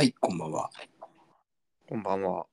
[0.00, 0.70] はい、こんばんは。
[1.86, 2.46] こんばんは。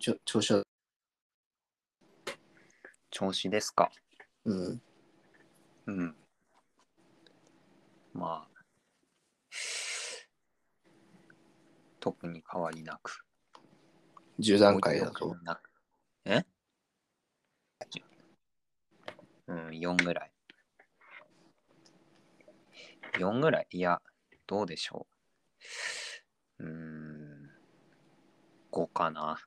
[0.00, 0.64] ちょ調子は、
[3.08, 3.92] 調子ですか？
[4.44, 4.82] うん、
[5.86, 6.16] うん。
[8.14, 8.62] まあ、
[12.00, 13.24] 特に変わりなく。
[14.40, 15.36] 10段階だと。
[16.24, 16.44] え？
[19.46, 20.31] うん、4ぐらい。
[23.18, 23.66] 4ぐらい？
[23.70, 24.00] いや、
[24.46, 25.06] どうでしょ
[26.60, 26.64] う。
[26.64, 27.50] うーん、
[28.70, 29.38] 5かな。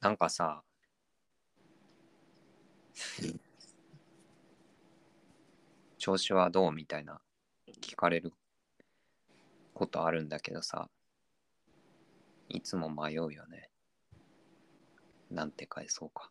[0.00, 0.62] なんかさ、
[5.98, 6.72] 調子はどう？
[6.72, 7.20] みたいな
[7.80, 8.32] 聞かれる
[9.74, 10.88] ことあるんだけどさ、
[12.48, 13.70] いつも迷うよね。
[15.30, 16.30] なんて返そうか。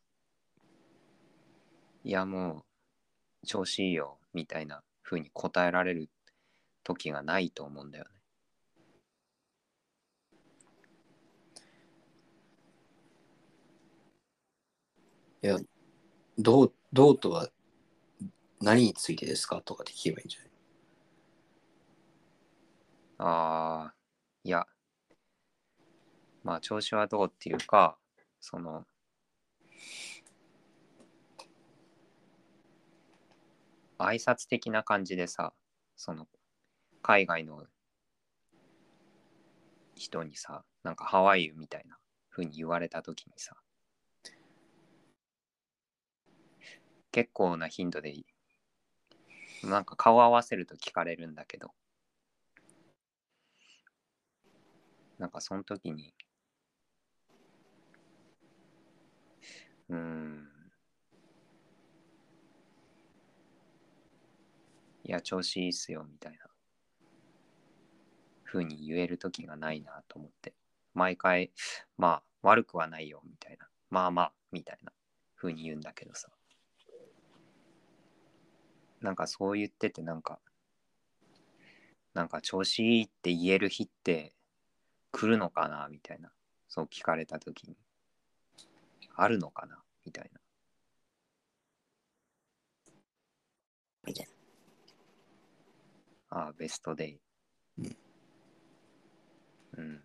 [2.06, 2.64] いやも
[3.44, 6.08] う、調子いいよ、みたいな風に答えられる
[6.84, 8.10] 時がないと思うんだよね。
[15.42, 15.58] いや、
[16.38, 17.50] どう、どうとは
[18.62, 20.50] 何についてですかとかって聞けばいいんじゃない？
[23.18, 23.96] ああ、
[24.44, 24.68] いや、
[26.44, 27.98] まあ調子はどうっていうか、
[28.40, 28.86] その、
[33.98, 35.54] 挨拶的な感じでさ、
[35.96, 36.28] その、
[37.02, 37.66] 海外の
[39.96, 41.98] 人にさ、なんかハワイユみたいな
[42.30, 43.56] 風に言われた時にさ、
[47.12, 48.14] 結構な頻度で、
[49.64, 51.72] なんか顔合わせると聞かれるんだけど、
[55.18, 56.14] なんかその時に、
[59.90, 60.55] うーん、
[65.06, 66.40] いや、調子いいっすよ、みたいな、
[68.44, 70.56] 風に言える時がないなと思って、
[70.96, 71.52] 毎回、
[71.96, 74.92] まあ、悪くはないよ、みたいな、まあまあ、みたいな
[75.36, 76.30] 風に言うんだけどさ、
[79.00, 80.40] なんかそう言ってて、なんか、
[82.16, 84.34] なんか調子いいって言える日って
[85.12, 86.32] 来るのかなみたいな。
[86.68, 87.78] そう聞かれた時に。
[89.16, 90.40] あるのかなみたいな。
[94.08, 94.35] みたいな
[96.36, 97.20] ああ、ベストデイ。
[97.80, 97.98] うん。
[99.78, 100.04] うん。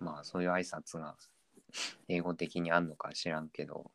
[0.00, 1.14] まあ、そういう挨拶が
[2.08, 3.90] 英語的にあんのか知らんけど。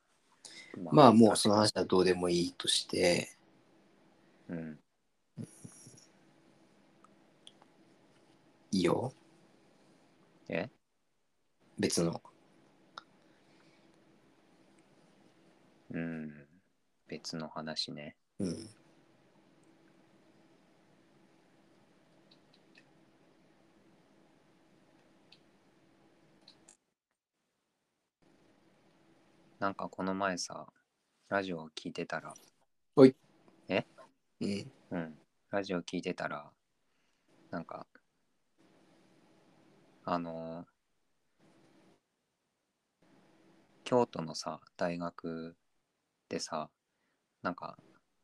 [0.92, 3.36] まあもうその話はどうでもいいとして、
[4.48, 4.80] うん。
[8.72, 9.12] いいよ。
[10.48, 10.70] え？
[11.80, 12.22] 別の。
[15.92, 16.39] うん。
[17.10, 18.16] 別の話ね。
[18.40, 18.70] うん。
[29.60, 30.68] なんかこの前さ、
[31.30, 32.34] ラジオを聞いてたら、
[34.40, 34.72] うん。
[34.92, 35.20] うん、
[35.52, 36.52] ラジオ聞いてたら、
[37.52, 37.88] なんか、
[40.06, 40.80] あのー
[43.90, 45.56] 京都のさ、大学
[46.30, 46.70] でさ、
[47.42, 47.78] なんか、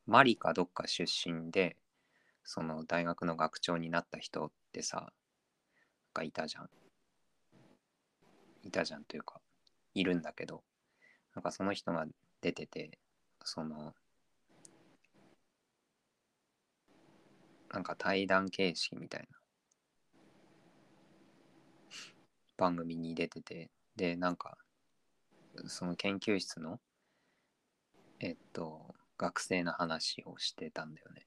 [0.05, 1.77] マリかどっか出身で、
[2.43, 5.11] その大学の学長になった人ってさ、
[6.13, 6.69] がいたじゃん。
[8.63, 9.41] いたじゃんというか、
[9.93, 10.63] いるんだけど、
[11.33, 12.05] なんかその人が
[12.41, 12.99] 出てて、
[13.43, 13.93] その、
[17.71, 19.37] なんか対談形式みたいな
[22.57, 24.57] 番組に出てて、で、なんか、
[25.67, 26.79] その研究室の、
[28.19, 31.25] えっと、学生の話をしてたんだよね。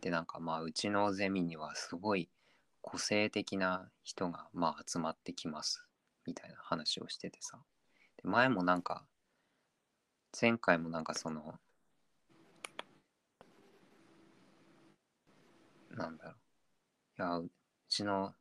[0.00, 2.28] で、なんかまあ、うちのゼミにはすごい
[2.80, 5.84] 個性的な人がまあ集まってきます、
[6.26, 7.58] みたいな話をしててさ。
[8.22, 9.04] で前もなんか、
[10.38, 11.58] 前回もなんかその、
[15.90, 16.34] なんだろう。
[17.18, 17.50] いや、う
[17.88, 18.34] ちの、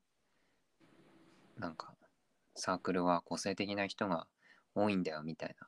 [1.57, 1.95] なんか、
[2.55, 4.27] サークルは個性的な人が
[4.75, 5.67] 多いんだよ、みたいな、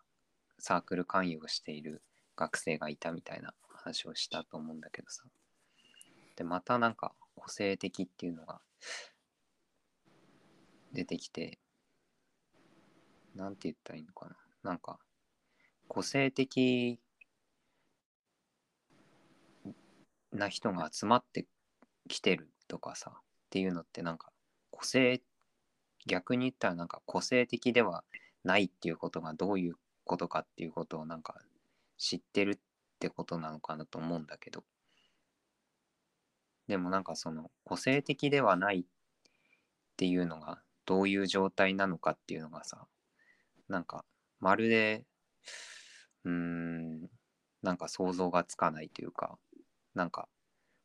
[0.59, 2.01] サークル勧誘をしている
[2.37, 5.23] 学生がいたみたいな話をしたと思うんだけどさ。
[6.37, 8.61] で、またなんか、個性的っていうのが
[10.93, 11.59] 出てきて、
[13.35, 14.37] なんて言ったらいいのかな。
[14.63, 14.99] なんか、
[15.87, 16.99] 個性的
[20.31, 21.47] な人が集まって
[22.07, 24.31] きてるとかさっていうのってなんか
[24.69, 25.21] 個性
[26.05, 28.03] 逆に言ったらなんか個性的では
[28.43, 29.75] ないっていうことがどういう
[30.05, 31.35] ことかっていうことをなんか
[31.97, 32.59] 知ってるっ
[32.99, 34.63] てことなのかなと思うんだけど。
[36.67, 38.83] でもなんかその個性的ではないっ
[39.95, 42.87] ていうのがどういう状態なのかっていうのがさ
[43.69, 44.03] なんか
[44.39, 45.05] まるで
[46.25, 47.01] うーん
[47.63, 49.37] なんか想像がつかないというか
[49.95, 50.27] なんか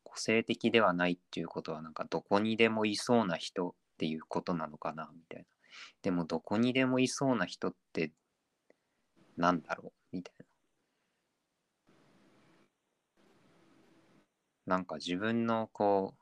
[0.04, 5.46] 個性的ではないっていうことはなんかどこにでもいそうな人っていうことなのかなみたいな。
[6.02, 8.12] でもどこにでもいそうな人って
[9.36, 10.51] なんだろうみたいな。
[14.66, 16.14] なんか自分のこ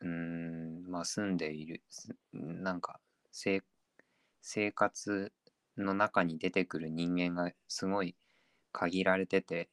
[0.00, 3.00] ううんまあ住んでいるすなんか
[3.30, 3.62] 生
[4.40, 5.32] 生活
[5.78, 8.16] の中に出てくる人間がすごい
[8.72, 9.68] 限られてて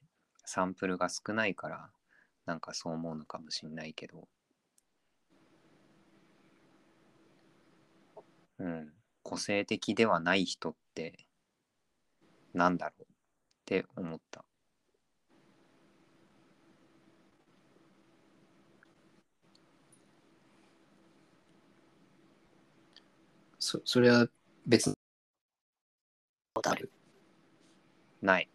[0.46, 1.90] サンプルが少ないから
[2.46, 4.28] なんかそう思うのかもしんないけど。
[8.60, 8.94] うん。
[9.24, 11.28] 個性的ではない人って
[12.54, 13.06] なんだろうっ
[13.66, 14.44] て思った。
[23.70, 24.28] そそれは
[24.66, 24.92] 別
[26.64, 26.92] ある
[28.20, 28.50] ない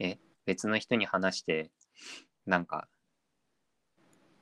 [0.00, 1.70] え別の人に話して
[2.44, 2.88] なんか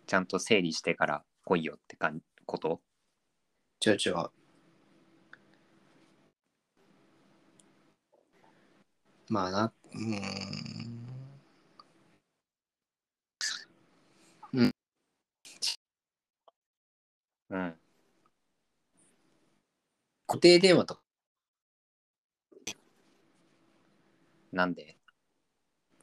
[0.08, 2.80] ちゃんと整理してから来いよってかんこと？
[3.86, 4.14] 違う違う。
[9.28, 10.75] まあな、うーん。
[17.50, 17.80] うん。
[20.26, 21.02] 固定電話とか、
[24.52, 24.96] なんで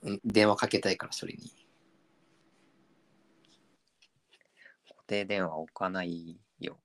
[0.04, 1.52] うん電話かけたいから、それに。
[4.88, 6.78] 固定電話置かないよ。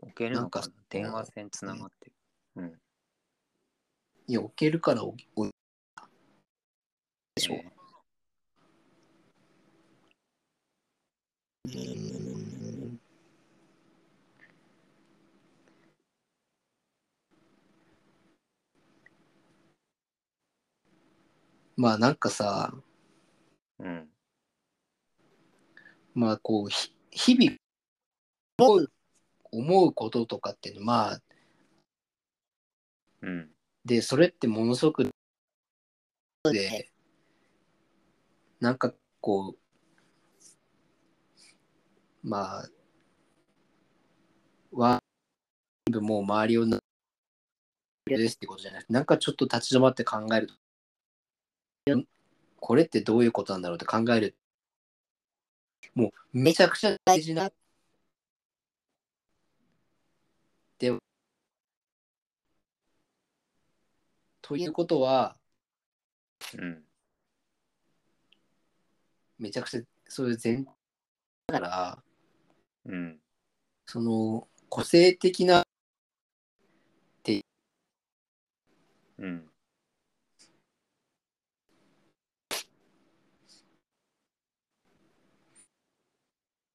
[0.00, 2.12] 置けるのか電話線つながってる。
[2.56, 2.87] うん
[4.28, 5.50] いや、置けるから置き置い
[7.34, 7.54] でしょ。
[7.54, 7.72] え
[11.64, 11.70] う
[12.94, 13.00] ん
[21.76, 22.74] まあなんかさ、
[23.78, 24.08] うん
[26.14, 27.56] まあこう、ひ日々
[28.58, 28.92] 思う、
[29.52, 31.22] 思うこととかっていうのまあ、
[33.22, 33.57] うん
[33.88, 35.08] で、それってものすごく、
[36.44, 36.88] で、
[38.60, 39.58] なんかこう、
[42.22, 42.68] まあ、
[44.72, 45.02] は、
[45.86, 46.78] 全部もう周りをな、
[48.06, 50.54] ですってことじゃなくて、なんかちょっと立ち止まって考えると、
[52.60, 54.36] これってどういうことなんだろうって考える。
[55.94, 57.50] もうめちゃくちゃ大事な。
[60.78, 60.98] で、
[64.48, 65.36] ということは、
[66.56, 66.82] うん。
[69.38, 72.02] めちゃくちゃそういう全だから、
[72.86, 73.20] うん。
[73.86, 75.64] その個性的な
[79.18, 79.50] うん。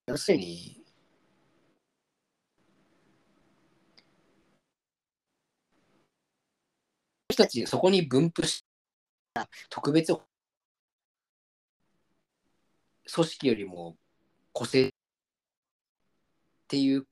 [0.08, 0.83] 要するに
[7.34, 8.63] 人たちそこに分布し
[9.34, 10.16] た特別
[13.12, 13.98] 組織よりも
[14.52, 14.90] 個性っ
[16.68, 17.06] ていう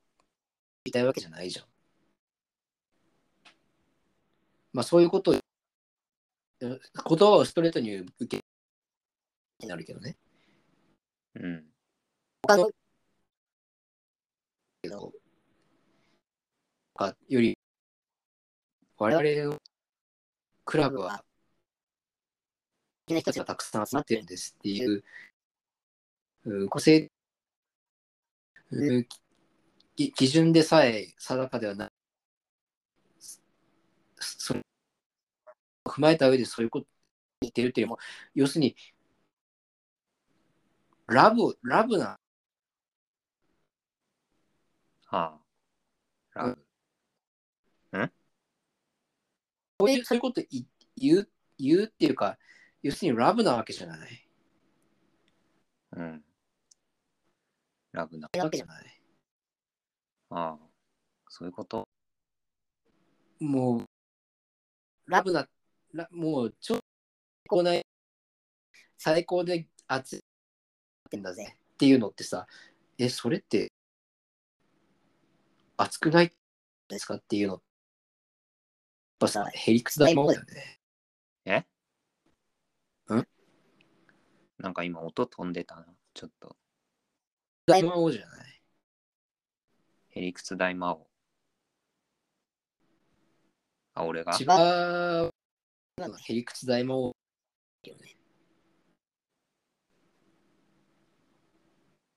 [0.86, 1.66] 言いたいわけじゃないじゃん。
[4.74, 5.36] まあそういうことを
[6.62, 6.80] 言
[7.18, 8.40] 葉をストレートに受け
[9.60, 10.18] になるけどね。
[11.36, 11.66] うん
[12.44, 12.70] 他の
[14.84, 15.14] けど
[16.96, 17.58] かより
[18.98, 19.58] 我々の
[20.72, 21.18] クラブは。
[21.18, 21.24] 好
[23.08, 25.04] きな人たちがたくさん集まってるんですっていう
[26.46, 27.12] うん個性
[28.72, 29.06] う
[29.96, 31.90] 基準でさえ定かではない。
[34.22, 36.88] それを踏まえた上でそういうこと
[37.42, 38.00] 言ってるっていうよりも。
[38.34, 38.76] 要するに
[41.08, 42.18] ラブラブな。
[45.08, 45.38] は
[46.34, 46.40] あ。
[46.40, 46.72] ラブ
[49.82, 50.42] そういうそういうこと
[50.96, 52.38] 言う言うっていうか、
[52.84, 54.28] 要するにラブなわけじゃない。
[55.94, 56.24] うん。
[57.92, 59.02] ラブなわけじゃない。
[60.30, 60.60] ああ、
[61.30, 61.88] そういうこと？
[63.40, 63.86] もう、
[65.08, 65.48] ラブな、
[65.94, 66.80] ラもう、ちょっ
[67.50, 67.86] と、ない、
[68.98, 70.20] 最高で熱い。
[70.20, 70.22] っ
[71.10, 72.48] てんだぜっていうのってさ、
[72.98, 73.74] え、それって、
[75.76, 76.32] 熱くない
[76.88, 77.16] ですか？
[77.16, 77.62] っていうの、やっ
[79.22, 80.80] ぱさ、へりくつ大魔王だよね。
[81.46, 81.60] え？
[83.14, 83.28] ん？
[84.58, 85.86] なんか今音飛んでたな。
[86.16, 86.58] ちょっと。
[87.68, 88.62] 大魔王じゃない？
[90.10, 91.08] へりくつ大魔王。
[93.94, 94.34] あ、俺が？
[94.34, 95.32] 千葉
[96.00, 97.16] のへりくつ大魔王。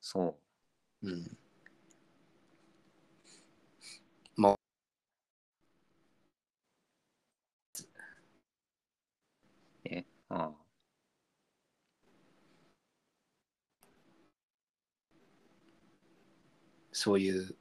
[0.00, 0.38] そ
[1.02, 1.10] う。
[1.10, 1.38] うん。
[4.36, 4.56] まあ、
[10.34, 10.64] えああ。
[16.92, 17.56] そういう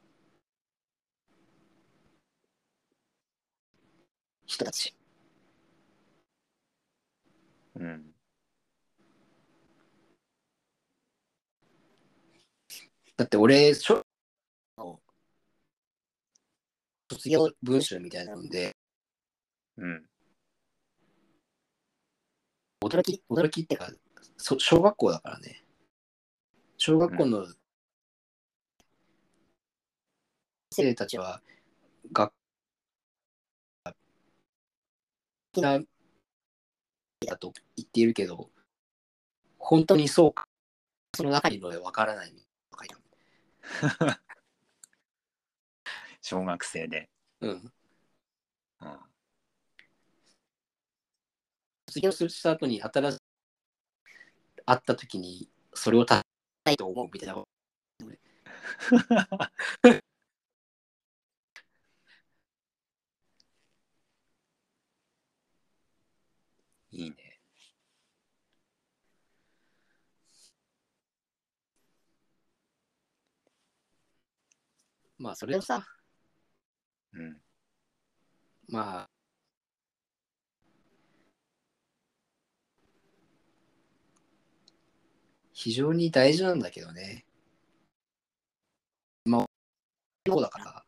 [4.46, 4.96] 人たち。
[7.76, 8.14] うん。
[13.18, 14.04] だって俺、小
[14.78, 15.00] の
[17.10, 18.76] 卒業文集みたいなので、
[19.78, 20.06] うん。
[22.84, 23.90] 驚き、驚きってか、
[24.38, 25.64] そ小学校だからね。
[26.78, 27.48] 小学校の
[30.72, 31.42] 生たちは、
[32.12, 32.34] 学
[35.56, 35.80] な
[37.26, 38.50] だと言っているけど、
[39.58, 40.48] 本当にそうか、
[41.16, 42.34] その中にいるのでわからない
[42.70, 43.04] とか言う
[46.22, 47.10] 小学生で。
[47.42, 47.74] うん。
[48.82, 49.13] うん。
[51.94, 53.20] 卒業した後に新しい
[54.66, 56.24] 会った時にそれを足し
[56.66, 57.36] たいと思うみたいな
[66.92, 67.40] いいね。
[75.18, 75.84] まあそれをさ
[77.14, 77.42] うん。
[78.68, 79.13] まあ
[85.64, 87.26] 非常に大事なんだけどね。
[89.24, 89.46] まあ
[90.28, 90.86] そうだから。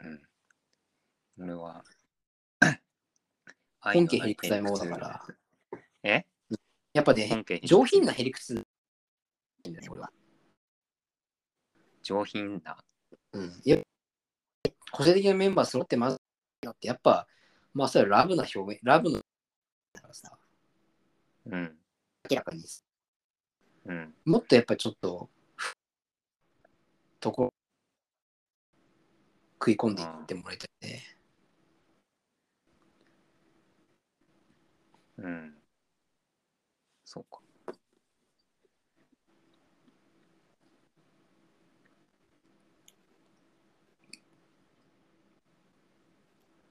[0.00, 0.22] うん。
[1.38, 1.82] 俺は、
[3.80, 5.26] 本家へりくつ大魔王だから。
[6.02, 6.26] え？
[6.92, 8.62] やっぱね上品なへりくつ
[12.02, 12.76] 上品な。
[13.32, 13.62] うん。
[13.64, 13.78] いや
[14.92, 16.18] 個性的なメンバー揃ってます
[16.62, 17.26] よってやっぱ
[17.72, 19.22] まあそれはラブな表現ラブの
[19.94, 20.38] だからさ。
[21.46, 21.79] うん。
[22.30, 22.62] 明らかに
[23.86, 24.14] うん。
[24.24, 25.28] もっとやっぱちょっと、
[27.18, 27.52] とこ、
[29.58, 31.02] 食い込んでいってもらいたいね。
[35.18, 35.54] うん。
[37.04, 37.40] そうか。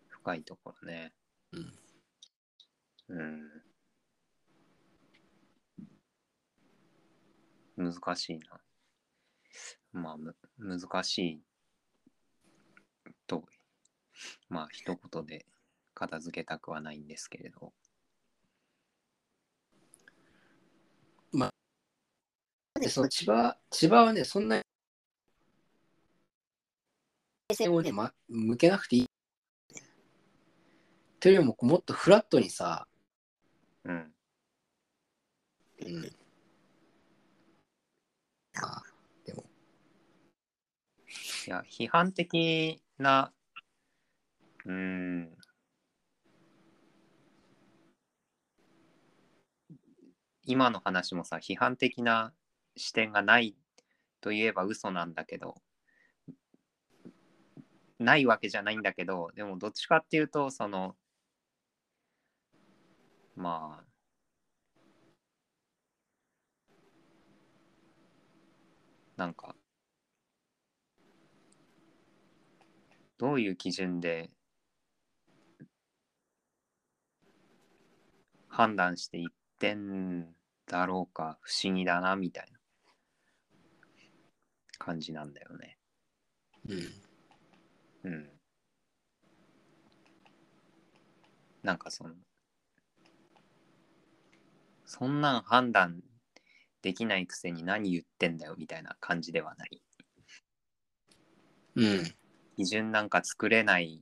[0.07, 1.11] 深いところね。
[1.51, 1.79] うん。
[3.09, 3.58] うん。
[7.79, 8.61] 難しいな。
[9.91, 11.41] まあ、む難しい
[13.25, 13.43] と、
[14.49, 15.45] まあ、一言で
[15.93, 17.73] 片付けたくはないんですけれど。
[22.79, 24.63] で、その千葉、千葉はね、そんなに、
[27.49, 29.05] 目線をね、ま、向けなくていい。
[31.19, 32.87] というよりも、もっとフラットにさ、
[33.83, 34.13] うん。
[35.81, 36.18] うん。
[38.61, 38.83] ああ、
[39.25, 39.43] でも、
[41.47, 43.33] いや、批判的な、
[44.65, 45.37] うーん、
[50.45, 52.33] 今の話もさ、批判的な
[52.75, 53.55] 視点がない
[54.21, 55.61] といえば嘘なんだけど、
[57.99, 60.95] ないわけじゃないんだけど、でもどっちかっていうと、その、
[63.35, 63.88] まあ、
[69.19, 69.53] なんか、
[73.17, 74.29] どういう基準で
[78.47, 80.33] 判断していってん
[80.67, 82.59] だろうか不思議だなみたいな
[84.77, 85.77] 感じなんだよね。
[86.69, 88.09] うん。
[88.09, 88.29] うん。
[91.61, 92.15] なんかその
[94.85, 96.01] そんなん判断
[96.81, 99.81] できないくせに何言ってんだよみたいな感じではない。
[101.75, 102.15] うん。
[102.55, 104.01] 基準なんか作れない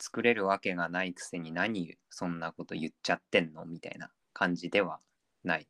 [0.00, 5.00] 作れるわけがないくせに何そんなこと言っちゃってんのみたいな感じでは
[5.44, 5.68] ない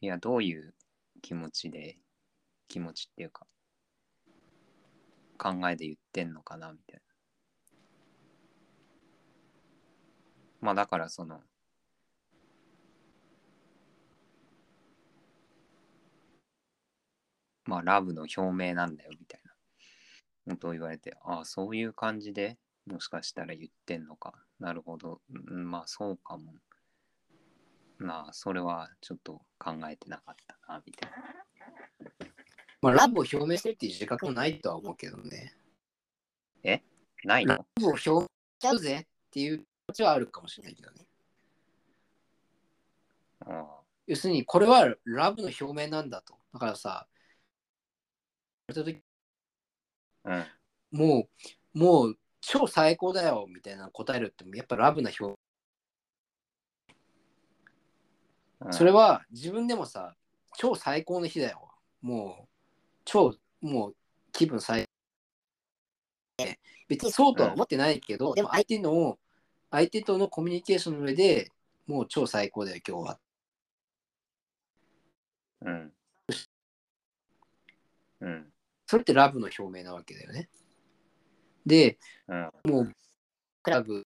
[0.00, 0.74] いやどういう
[1.22, 1.98] 気持ちで
[2.68, 3.46] 気持ちっていうか
[5.38, 7.02] 考えで言ってんのかなみたいな
[10.60, 11.40] まあだからその
[17.64, 19.50] まあラブの表明なんだよみたいな。
[20.54, 24.32] ことを言われてああそういう感じでもしかしたら言ってんのか。
[24.58, 25.20] なるほど。
[25.50, 26.54] うんまあそうかも。
[27.98, 31.16] まあそれはちょっと考えてなかったなみたいな。
[32.82, 35.54] まあ、ラブを表明してるっていう自覚もないとは思うけどね。
[37.22, 37.56] ないの？
[37.56, 38.26] ラブを表明し
[38.58, 41.06] ちゃうぜっていう気持ちはあるかもしれないけどね。
[43.46, 43.66] あ。
[44.06, 46.34] 要するに、これはラブの表明なんだと。
[46.54, 47.06] だからさ、
[48.74, 49.00] た時
[50.24, 50.46] あ
[50.92, 50.98] うん。
[50.98, 51.28] も
[51.74, 55.38] う、もう超最高だよみたいな答えるって、やっぱラブな表
[58.60, 58.72] うん。
[58.72, 60.14] それは自分でもさ、
[60.56, 61.68] 超最高の日だよ。
[62.02, 62.48] もう、
[63.04, 63.96] 超、もう
[64.32, 64.86] 気分最
[66.88, 69.18] 別にそうとは思ってないけど、でも相手の、
[69.70, 71.52] 相手とのコミュニケーションの上で
[71.86, 73.18] もう超最高だよ、今日は。
[75.62, 75.92] うん。
[78.20, 78.49] うん
[78.90, 80.48] それってラブの表明なわけだよね。
[81.64, 82.50] で、うん。
[82.64, 82.92] もう、
[83.62, 84.04] クラブ、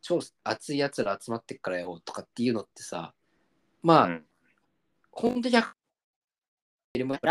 [0.00, 3.12] 超熱いやつら集まってっからよとかっていうのってさ、
[3.82, 4.24] まあ、うん。
[5.10, 5.74] 本当にラ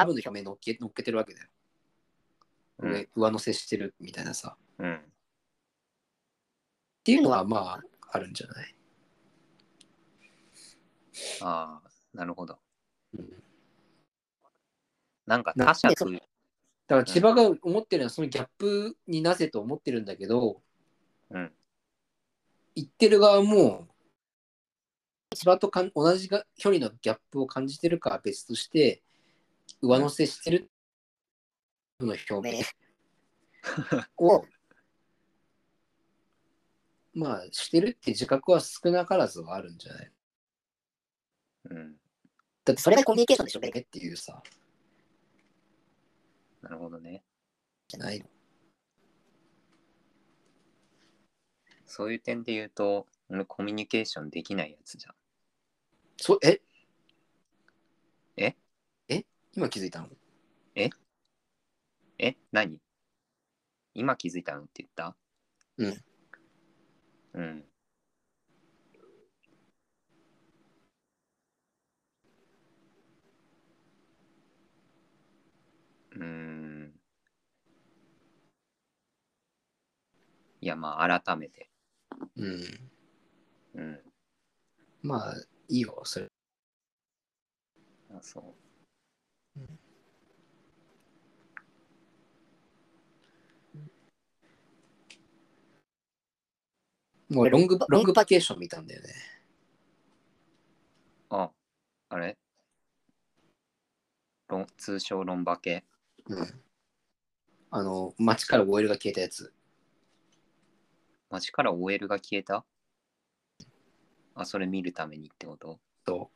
[0.06, 1.48] ブの表明乗っけ乗っけてるわけだよ。
[2.84, 2.92] うん。
[2.92, 4.56] 上上乗せしてるみたいなさ。
[4.78, 4.94] うん。
[4.94, 5.00] っ
[7.04, 8.76] ていうのはまあ、あるんじゃない？
[11.42, 12.60] ああなるほど。
[13.18, 13.44] うん。
[15.26, 16.06] なんか他者と
[16.88, 20.62] だから千葉が思ってるのはそのギャップになぜと思ってるんだけど、
[21.30, 21.52] うん。
[22.76, 23.88] 言ってる側も
[25.36, 29.02] 千葉とかん同じが距離のギャップを感じてるかは別として
[29.82, 30.70] 上乗せしてる
[32.00, 32.64] の表明
[34.18, 34.46] を
[37.14, 40.12] まあしてるって自覚は少なからずはあるんじゃない
[41.66, 41.96] うん。
[42.66, 44.42] だってそれがコミュニケーションでしょねっていうさ
[46.62, 47.24] なるほどね。
[47.88, 48.20] じゃない。
[48.20, 48.26] の
[51.86, 55.14] そういう点で言うと俺コミュニケーションできないやつじゃん。
[56.18, 56.62] そえ？
[58.38, 58.56] え？
[59.10, 59.26] え？
[59.54, 60.08] 今気づいたの？
[60.76, 60.90] え？
[62.52, 62.80] 何？
[63.94, 65.16] 今気づいたのって言った？
[65.78, 66.04] うん。
[67.34, 67.66] うん。
[76.12, 76.51] うーん。
[80.62, 81.70] いや、まあ、改めて。
[82.38, 82.64] うん
[83.76, 84.00] うん。
[85.02, 85.36] まあ
[85.68, 86.28] いいよそれ
[88.12, 88.56] あそ
[97.30, 99.10] もうロングバロングバケーション見たんだよね
[101.32, 101.36] う。
[101.36, 101.52] あ、
[102.10, 102.38] あれ？
[104.50, 105.86] ロン通称ロンバケ？
[106.28, 106.62] うん
[107.74, 109.54] あの街から OL が消えたやつ
[111.32, 112.66] 街から OL が消えた？
[114.36, 115.80] あ、それ見るためにってこと？
[116.06, 116.30] と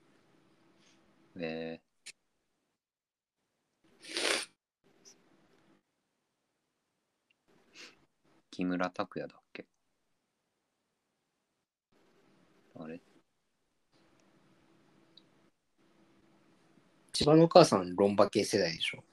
[1.38, 1.82] え。
[8.52, 9.66] 木村拓哉だっけ？
[12.80, 13.02] あれ？
[17.12, 19.04] 千葉のお母さんロンバ系世代でしょ、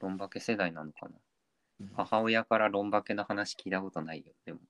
[0.00, 1.08] ロンバケ世代なのかな？
[1.08, 1.23] うん
[1.96, 4.60] 母親からロンバケの話聞いたことないよ、でも。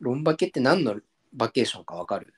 [0.00, 1.00] ロンバ系って何の
[1.32, 2.34] バケーションかわかる？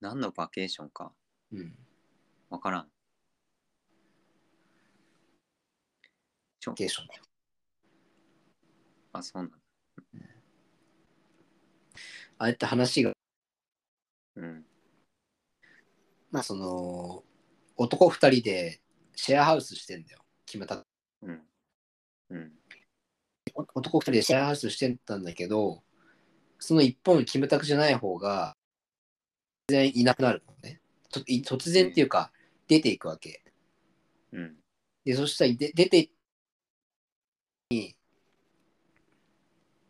[0.00, 1.12] 何のバケーションか？
[1.52, 1.74] うん。
[2.48, 2.88] わからん。
[6.58, 7.25] ちょバケーションだよ
[9.18, 9.54] あ、そうなの。
[12.38, 13.12] あれって話が
[14.36, 14.64] うん。
[16.30, 17.24] まあその
[17.76, 18.80] 男二人で
[19.14, 20.82] シェアハウスしてんだよ決めた
[21.22, 21.42] うん。
[22.30, 22.52] うん。
[23.54, 25.82] お男二人でシェアハウスしてたんだけど
[26.58, 28.54] その一方のキムタクじゃない方が
[29.70, 32.30] 突然いなくなるのねとい突然っていうか
[32.68, 33.42] 出ていくわけ
[34.32, 34.56] うん。
[35.04, 36.10] でそしたらで出て
[37.70, 37.95] に、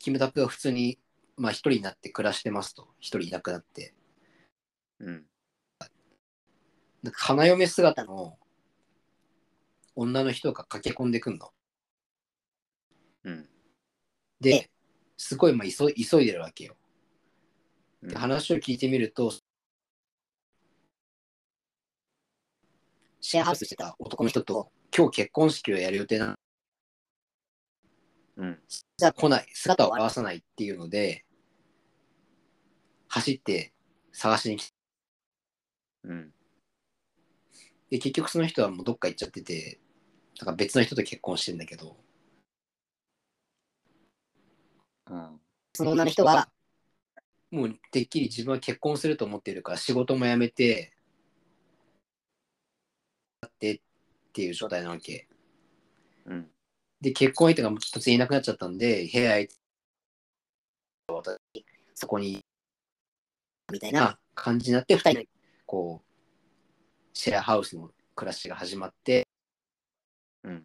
[0.07, 1.01] キムタクが普通に、
[1.37, 2.87] まあ一人になって暮らしてますと。
[3.01, 3.93] 一人いなくなって。
[5.01, 5.27] うん。
[7.03, 8.39] なんか花嫁姿の
[9.97, 11.51] 女の人が駆け込んでくんの。
[13.25, 13.49] うん。
[14.41, 14.71] で、
[15.17, 16.77] すごいまあ急い急いでるわけよ。
[18.03, 19.33] うんで、話を聞いてみると、
[23.21, 26.46] シェアハウスしてた男の人と今日結婚式をやる予定なのうん。
[28.97, 31.25] じゃあ来ない、姿を現さないっていうので、
[33.09, 33.73] 走って
[34.13, 34.77] 探しに来て、
[36.05, 36.33] うん。
[37.91, 39.81] で、結局その人はもうどっか行っちゃってて、
[40.41, 41.97] なんか別の人と結婚してんだけど、
[45.11, 45.41] うん。
[45.75, 46.49] その女の人は、
[47.51, 50.93] もうてっきり自分は結婚すると思ってるから仕事も辞めて、
[53.47, 53.81] ってっ
[54.33, 55.29] ていう状態なわけ。
[56.27, 56.56] うん。
[57.07, 59.49] で、結婚相手が突然いなくなっちゃったんで、部屋へ
[61.07, 61.39] 私
[61.95, 62.45] そこに、
[63.73, 65.25] みたいな感じになって、二人の、
[65.67, 69.29] こう、シェアハウスの暮らしが始まって、
[70.43, 70.65] うん。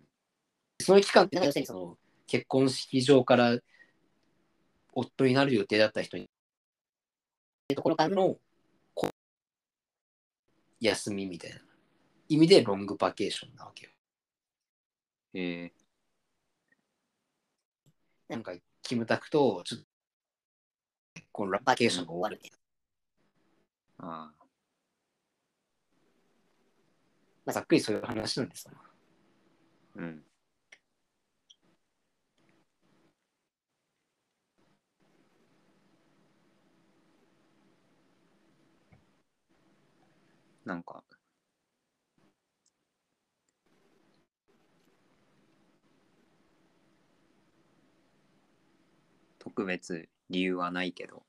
[0.81, 3.59] その期間って、要するにその、結婚式場から
[4.93, 6.25] 夫になる予定だった人に、
[7.75, 8.39] ところからの、
[10.79, 11.59] 休みみたいな
[12.29, 13.91] 意味でロングバケーションなわけよ。
[15.35, 15.80] へえ。
[18.31, 19.85] なんか、キムタクと、ちょっと、
[21.33, 22.41] このバケーションが終わる。
[23.97, 24.45] ああ。
[27.43, 28.71] まあ、ざっくりそういう話なんですよ。
[29.95, 30.23] うん。
[40.63, 41.03] なんか、
[49.53, 51.23] 特別理由はないけど、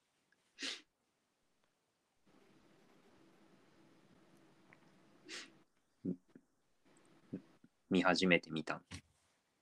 [7.91, 8.81] 見始めてみた。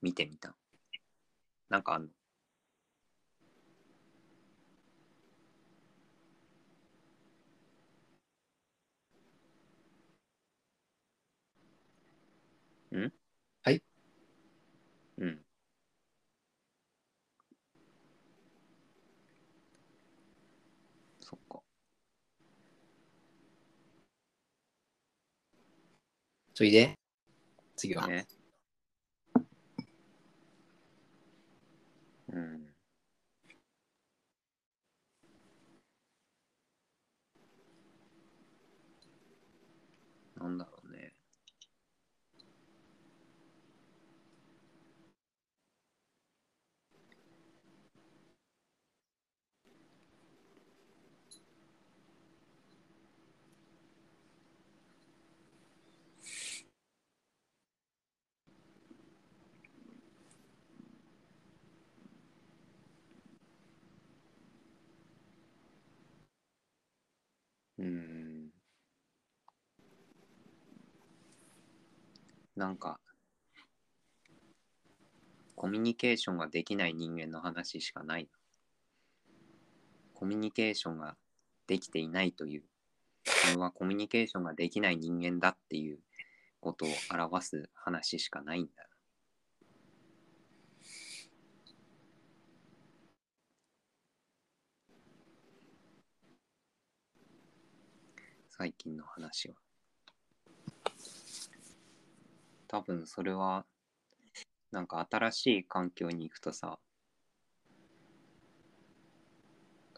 [0.02, 0.54] 見てみた。
[1.70, 2.10] なんかあん
[12.92, 13.12] のん
[13.62, 13.82] はい。
[15.18, 15.44] うん。
[21.20, 21.62] そっか。
[26.60, 26.94] それで、
[27.74, 28.06] 次は。
[28.06, 28.26] ね。
[32.30, 32.66] うん。
[40.36, 41.14] なんだろうね。
[67.78, 68.50] うん。
[72.60, 73.00] なんか、
[75.56, 78.28] コミュニケーションができない人間の話しかない。
[80.12, 81.16] コミュニケーションが
[81.66, 82.62] できていないという、
[83.24, 86.00] これはコミュニケーションができない人間だっていう
[86.60, 88.86] ことを表す話しかないんだ。
[98.50, 99.69] 最近の話は。
[102.70, 103.66] 多分それは、
[104.70, 106.78] なんか新しい環境に行くとさ、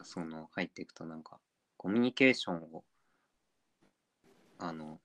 [0.01, 1.39] その入っていくとなんか
[1.77, 2.83] コミュニケーションを
[4.57, 4.99] あの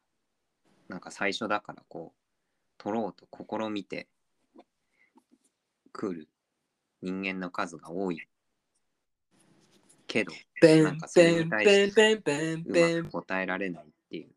[0.89, 2.19] なんか最初だからこう
[2.79, 4.09] 取ろうと試みて
[5.93, 6.29] くる
[7.03, 8.21] 人間の数が多い
[10.07, 14.31] けどなんかそれに対しペンペンペンうまく答えられないっていう。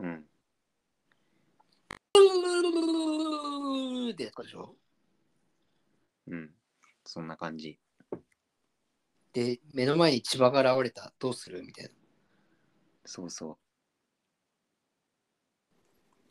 [0.00, 0.24] うん。
[4.12, 4.74] ってやつでしょ
[6.28, 6.50] うん。
[7.04, 7.78] そんな感じ。
[9.32, 11.12] で、目の前に千葉が現れた。
[11.18, 11.90] どうするみたいな。
[13.04, 13.58] そうそ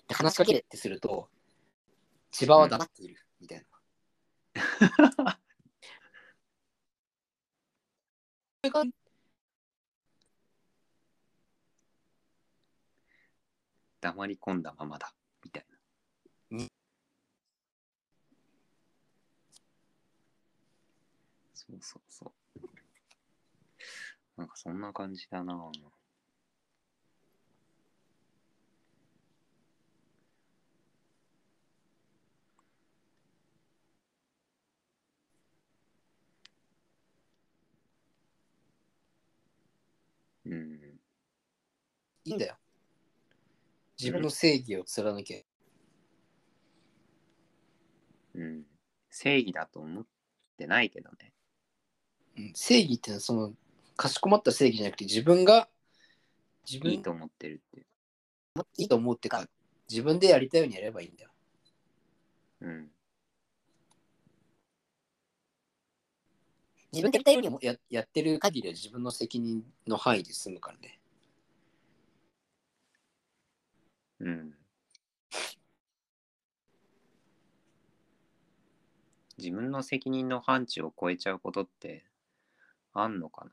[0.08, 1.30] で話しかけるってすると、
[2.32, 3.16] 千葉は黙っている。
[3.40, 3.66] みたいな。
[14.02, 15.14] 黙り込んだままだ。
[15.44, 15.76] みたいな。
[21.70, 22.66] そうそうそう。
[24.38, 25.72] なんかそんな感じだな
[40.46, 41.00] うん。
[42.26, 42.58] いいんだよ。
[44.00, 45.46] 自分の正義を貫け。
[48.34, 48.64] うん。
[49.10, 50.06] 正義だと思っ
[50.58, 51.35] てないけどね。
[52.38, 53.54] うん正義ってのはその、
[53.96, 55.70] かしこまった正義じゃなくて、自分が、
[56.70, 57.86] 自分いいと思ってるっていう。
[58.78, 59.48] いいと思うってか、
[59.90, 61.30] 自分でやりたいようにやればいいんだよ。
[62.62, 62.92] うん。
[66.92, 71.00] 自分でやりたいようにもややってる限りは自分の責任の範囲で済むからね。
[74.20, 74.54] うん。
[79.38, 82.06] 自分の責任の範疇を超えちゃうことって
[82.96, 83.52] あんのかな？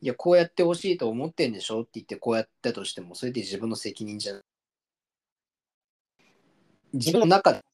[0.00, 1.80] いや、こうやってほしいと思ってんでしょ？
[1.80, 4.40] って言って、こうやったとしても、それで自分の責任じゃ。
[6.92, 7.64] 自分の中で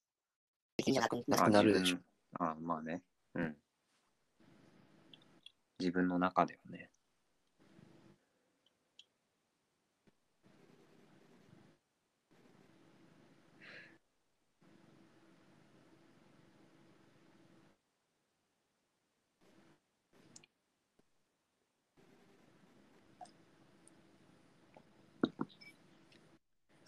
[0.79, 1.99] 責任じゃなくなくなるでしょ。
[2.39, 3.03] ああ、まあね。
[3.35, 3.57] うん。
[5.81, 6.91] 自分の中ではね。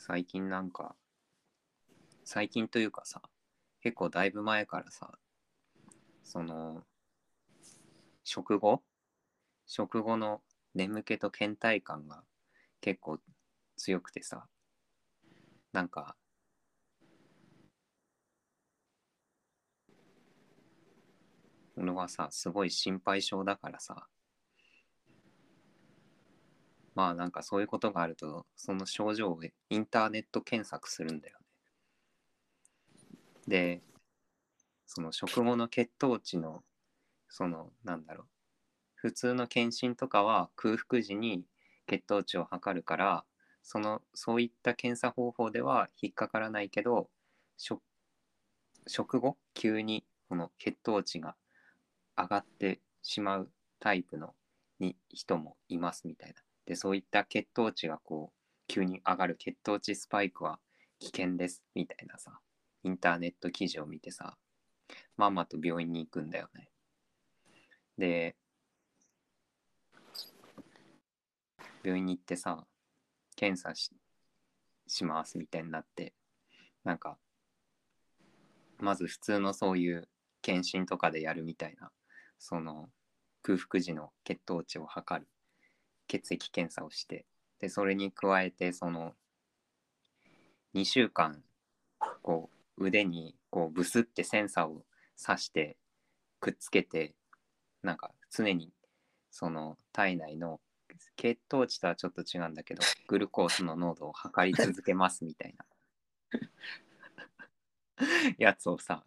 [0.09, 0.95] 最近なんか、
[2.25, 3.21] 最近というかさ、
[3.81, 5.19] 結構だいぶ前からさ、
[6.23, 6.85] その、
[8.23, 8.85] 食後？
[9.67, 10.43] 食後の
[10.77, 12.23] 眠気と倦怠感が
[12.81, 13.19] 結構
[13.77, 14.47] 強くてさ、
[15.73, 16.15] なんか、
[21.77, 24.07] 俺はさ、すごい心配性だからさ、
[26.97, 31.47] まあなんかそういうことがあると、その症状をインターネット検索するんだよね。
[33.47, 33.83] で、
[34.87, 36.65] その食後の血糖値の、
[37.29, 38.27] そのなんだろう、
[38.95, 41.45] 普通の検診とかは空腹時に
[41.87, 43.25] 血糖値を測るから、
[43.63, 47.11] そのそういった検査方法では引っかからないけど、
[47.59, 51.37] 食後急にこの血糖値が
[52.17, 54.35] 上がってしまうタイプの
[54.81, 56.46] に人もいますみたいな。
[56.67, 58.37] でそういった血糖値がこう
[58.69, 60.59] 急に上がる血糖値スパイクは
[60.99, 62.39] 危険ですみたいなさ
[62.83, 64.37] インターネット記事を見てさ
[65.17, 66.69] まんまと病院に行くんだよね。
[67.99, 68.37] で
[71.83, 72.65] 病院に行ってさ
[73.37, 73.91] 検査し
[74.89, 76.15] しますみたいになって
[76.85, 77.19] なんか
[78.79, 80.09] まず普通のそういう
[80.43, 81.91] 検診とかでやるみたいな
[82.39, 82.89] その
[83.43, 85.29] 空腹時の血糖値を測る
[86.07, 87.25] 血液検査をして
[87.61, 89.15] でそれに加えてその
[90.75, 91.43] 2週間
[92.23, 94.85] こう腕にこうブスってセンサーを
[95.25, 95.77] 刺して
[96.41, 97.15] くっつけて
[97.83, 98.71] なんか常に
[99.31, 100.61] その体内の
[101.17, 105.67] 血糖値とはちょっと違うんだけど グルコースの濃度を測り続けますみたいな。
[108.37, 109.07] やつをさ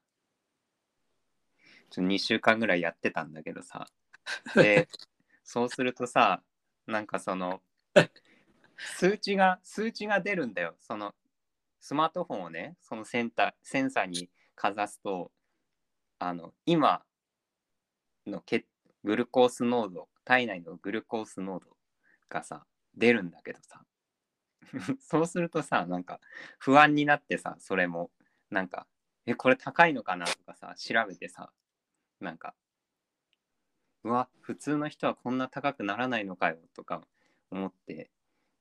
[1.92, 3.88] ちょ2週間ぐらいやってたんだけどさ。
[4.56, 4.88] で
[5.44, 6.44] そうするとさ
[6.90, 7.62] なんかその
[8.78, 10.76] 数値が数値が出るんだよ。
[10.80, 11.14] その
[11.80, 15.32] スマートフォンをねそのセンタセンサーにかざすと
[16.18, 17.04] あの今
[18.26, 18.66] の血
[19.04, 21.78] グルコース濃度体内のグルコース濃度
[22.28, 23.84] がさ出るんだけどさ。
[25.00, 26.20] そうするとさなんか
[26.60, 28.12] 不安になってさそれも。
[28.50, 28.88] なんか
[29.28, 31.52] えこれ高いのかなとかさ調べてさ。
[32.20, 32.56] なんか
[34.04, 37.02] うわ普通の人はこんな高くならないのかよとか
[37.52, 38.10] 思って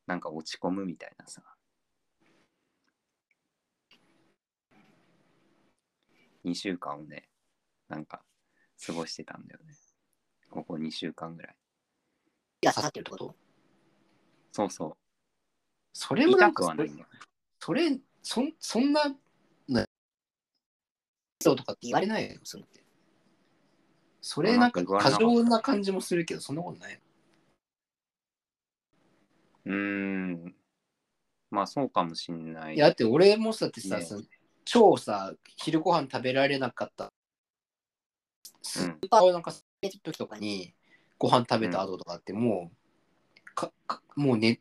[0.07, 1.43] なんか落ち込むみたいなさ。
[6.45, 7.29] 2週間をね
[7.89, 8.23] なんか
[8.87, 9.75] 過ごしてたんだよね。
[10.51, 11.57] ここ2週間ぐらい。
[12.63, 13.37] いや、刺さってるってこと？
[14.53, 14.97] そうそう。
[15.93, 17.19] それもなんか痛くはないんだよね。
[17.61, 19.03] それ、そんそんな、
[19.69, 19.85] な
[21.41, 22.85] そうとかって言われないよ、それって。
[24.21, 27.01] それなんか過剰な感じもするけど、そんなことない。
[29.65, 30.55] うーん
[31.51, 34.07] まあそうかもしんないいや、だって俺もさ、だってさ、ね
[34.65, 37.13] 超さ、昼ご飯食べられなかった。
[38.63, 40.75] スーパーをなんか、時とかに、
[41.17, 44.61] ご飯食べた後とかってもう、かかもう寝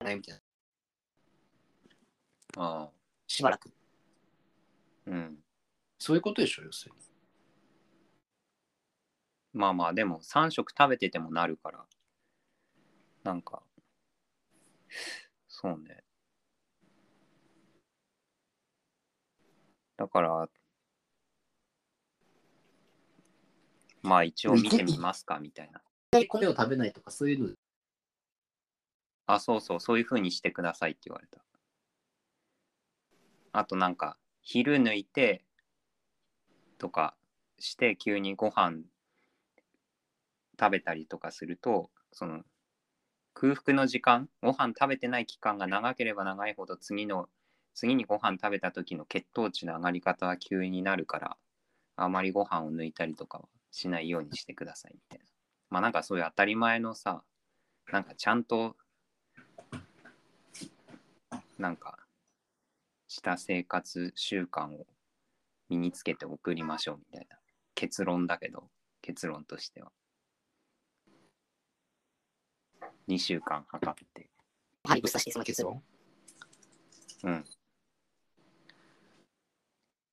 [0.00, 0.40] ないみたいな。
[2.56, 2.90] ああ
[3.26, 3.72] しばらく。
[5.06, 5.38] うん
[5.98, 7.13] そういうことでしょ、要するに。
[9.54, 11.84] まあまあ、でも3食食べててもなるから、
[13.22, 13.62] なんか、
[15.48, 16.02] そうね。
[19.96, 20.48] だから、
[24.02, 25.80] まあ一応見てみますかみたいな。
[26.28, 27.54] 米を食べないとか、そういうの。
[29.26, 31.38] あ、そうそう、そういう風にしてくださいって言われた。
[33.52, 35.44] あとなんか、昼抜いて
[36.78, 37.14] とか
[37.58, 38.82] して急にご飯
[40.58, 42.42] 食べたりとかすると、その
[43.34, 47.28] 空腹の時間、ご飯食べてない期間が長ければ長いほど次の、
[47.74, 51.36] 次にご飯食べた時の血糖値の上がり方は急になるから、
[51.96, 55.24] あまりご飯を抜いたりとかはしないようにしてくださいみたいな。
[55.70, 57.22] まあなんかそういう当たり前のさ、
[57.90, 58.76] なんかちゃんと
[61.58, 61.98] なんか
[63.08, 64.86] した生活習慣を
[65.68, 67.38] 身につけて送りましょうみたいな
[67.74, 68.64] 結論だけど
[69.02, 69.90] 結論としては
[73.08, 74.28] 2週間測って。
[74.84, 75.82] ハリブスタしてその結論。
[77.24, 77.44] うん。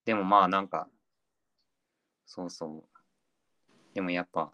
[0.05, 0.87] でもまあなんか
[2.25, 2.83] そうそう。
[3.93, 4.51] でもやっぱ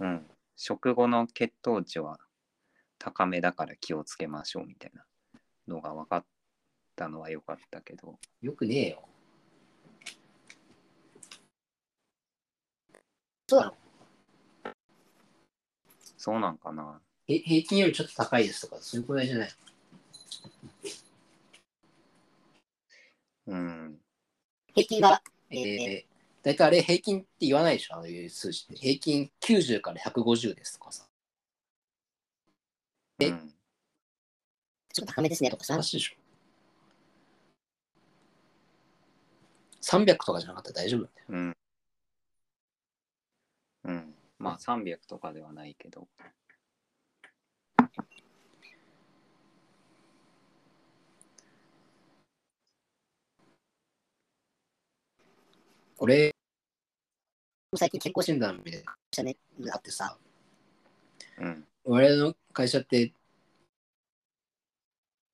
[0.00, 0.26] うん。
[0.56, 2.18] 食後の血糖値は
[2.98, 5.04] 高めだから気をつけましょうみたいな
[5.66, 6.24] のが分かっ
[6.96, 8.18] たのは良かったけど。
[8.42, 9.08] よくねえよ。
[13.48, 13.89] そうなの
[16.22, 19.50] そうなんかなへ平均よりちょっと高いですとか、そういうくらいじゃない？
[23.46, 23.98] うん
[24.74, 28.76] 平均が、ええー、大体あれ平均って言わないでしょ、ああいう数字って。
[28.76, 31.06] 平均90から150ですとかさ。
[33.20, 33.54] えうん
[34.92, 36.16] ちょっと高めですねとかさおか、しいでしょ。
[39.80, 41.12] 300とかじゃなかったら大丈夫だよ。
[41.30, 41.56] うん
[43.84, 46.08] うんまあ300とかではないけど。
[55.98, 56.34] 俺、
[57.76, 59.36] 最近健康診診断みたいなの断ね。
[59.60, 60.16] があってさ、
[61.38, 61.68] うん。
[61.84, 63.12] 我々の会社って、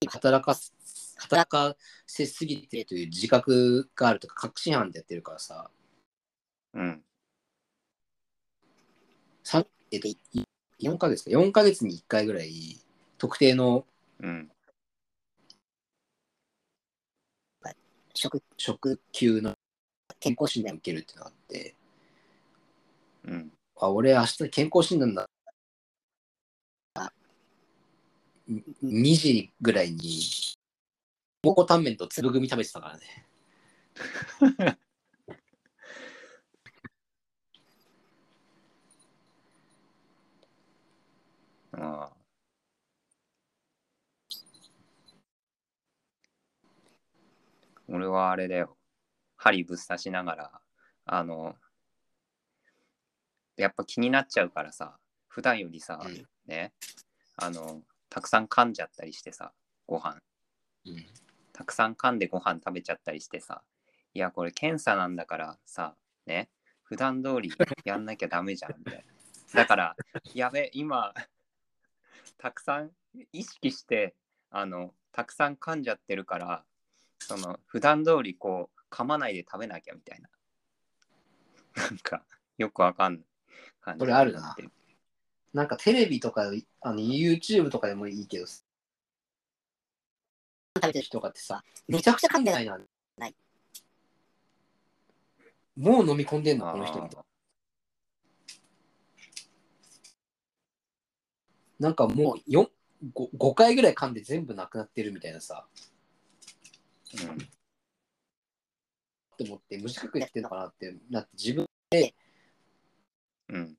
[0.09, 0.73] 働かす、
[1.17, 5.71] 働かせすぎてという自覚があるとか、確信犯でやってるからさ、
[6.73, 7.03] うん
[9.47, 10.17] さえっと、い
[10.77, 12.81] 4ヶ月か、4ヶ月に1回ぐらい、
[13.17, 13.85] 特定の
[14.19, 14.51] うん
[18.13, 19.53] 食、食級の
[20.19, 21.75] 健康診断受けるっていうのがあって、
[23.23, 25.29] うんあ、俺明日健康診断だ。
[28.49, 30.23] に2時ぐらいに、
[31.41, 34.77] 蒙古タンメンと粒組食べてたからね。
[41.79, 42.17] ああ
[47.89, 48.75] 俺はあれだよ。
[49.37, 50.61] 針ぶっ刺しながら
[51.05, 51.55] あの
[53.55, 56.25] やっぱ気になっちゃうからさ普段よりさ、うん。
[56.47, 56.73] ね
[57.35, 59.53] あのたくさん噛んじゃったりしてさ
[59.85, 60.17] ご飯。
[60.85, 61.05] うん。
[61.53, 63.61] たくさん噛んでご飯食べちゃったりしてさ
[64.13, 66.49] いやこれ検査なんだからさね
[66.83, 67.51] 普段通り
[67.83, 69.03] やんなきゃダメじゃんみたいな。
[69.53, 69.95] だから
[70.33, 71.13] やべ今
[72.37, 72.91] たくさん
[73.31, 74.15] 意識して
[74.49, 76.63] あのたくさん噛んじゃってるから
[77.19, 80.29] その普段通りこう噛まないで食べなきゃみたいな
[81.83, 82.23] なんか
[82.57, 83.23] よくわかんない
[83.81, 84.55] 感じこれあるな
[85.53, 88.63] なんかテレビとか、あの YouTube とかでもいいけど、食
[90.83, 92.65] べてる人とかってさ、めちゃくちゃ噛んでない。
[92.67, 92.85] ないな。
[93.17, 93.35] ない
[95.75, 97.23] もう飲み込んでんの、あこの人みたいーな。
[101.79, 102.67] なんかもう 5,
[103.13, 105.65] 5回ぐらい噛んで全部なくなってるみたいなさ、
[107.13, 107.47] うん
[109.33, 111.67] って思って無自覚でやってんのかなってなって自分
[113.49, 113.77] うん。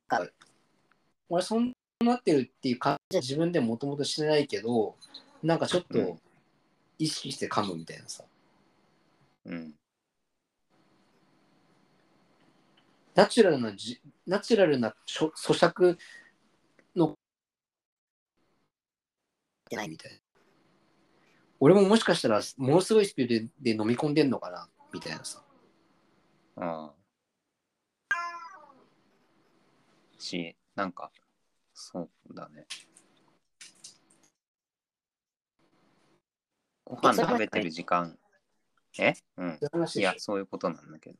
[1.28, 1.72] 俺そん
[2.04, 4.94] なってるっていう感じは自分でもともとしてないけど
[5.42, 6.18] なんかちょっうんと
[6.98, 8.24] 意識して噛むみたいなさ、
[9.46, 9.74] うん。
[13.14, 15.96] ナチュラルなじナチュラルな咀嚼
[16.94, 17.14] の
[19.68, 20.12] てないみたい。
[20.12, 20.18] な
[21.60, 25.42] 俺ももしかしたらものすごいスピードでで飲み込んでんのかなみたいなさ。
[26.56, 26.94] ああ
[30.18, 31.10] しなんか
[31.74, 32.66] そうだね。
[36.84, 38.18] ご飯食べてる時間。
[38.98, 39.14] え？
[39.36, 39.58] うん。
[39.94, 41.18] いや、そういうことなんだけど。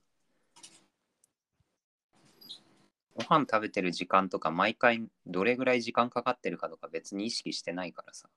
[3.14, 8.30] ご飯食べてる時間とか、毎回どれぐらい時間かかってるかとか別に意識してないからさ。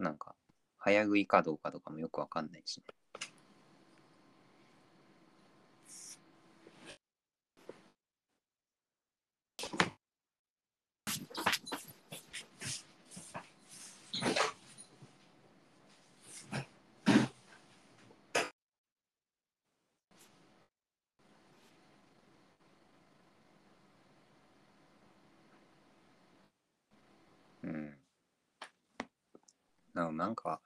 [0.00, 0.34] なんか、
[0.78, 2.84] 早食いかどうかとかもよくわかんないしね。
[27.62, 27.98] うん。
[29.94, 30.60] ななんか、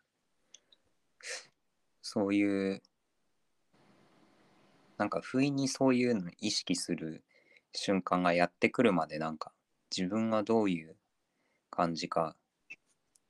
[2.14, 2.80] そういう、
[4.98, 7.24] なんか不意にそういうの意識する
[7.72, 9.50] 瞬間がやってくるまでなんか
[9.94, 10.94] 自分がどういう
[11.70, 12.36] 感じか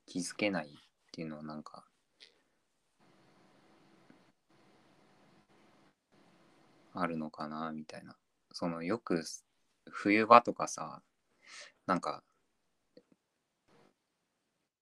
[0.05, 0.69] 気づけないっ
[1.11, 1.83] ていうのはなんか
[6.93, 8.15] あるのかなみたいな。
[8.51, 9.23] そのよく
[9.89, 11.01] 冬場とかさ、
[11.87, 12.23] なんか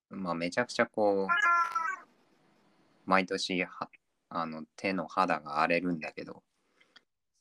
[0.10, 1.73] まあめちゃくちゃこう
[3.06, 3.90] 毎年は
[4.30, 6.44] あの手の肌が荒れるんだけど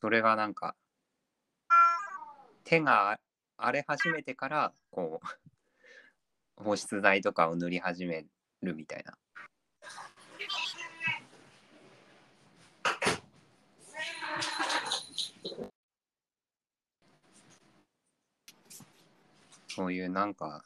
[0.01, 0.75] それがなんか
[2.63, 3.19] 手が
[3.57, 5.19] 荒れ始めてからこ
[6.59, 8.25] う保湿剤とかを塗り始め
[8.61, 9.17] るみたいな。
[19.75, 20.63] そういうなんか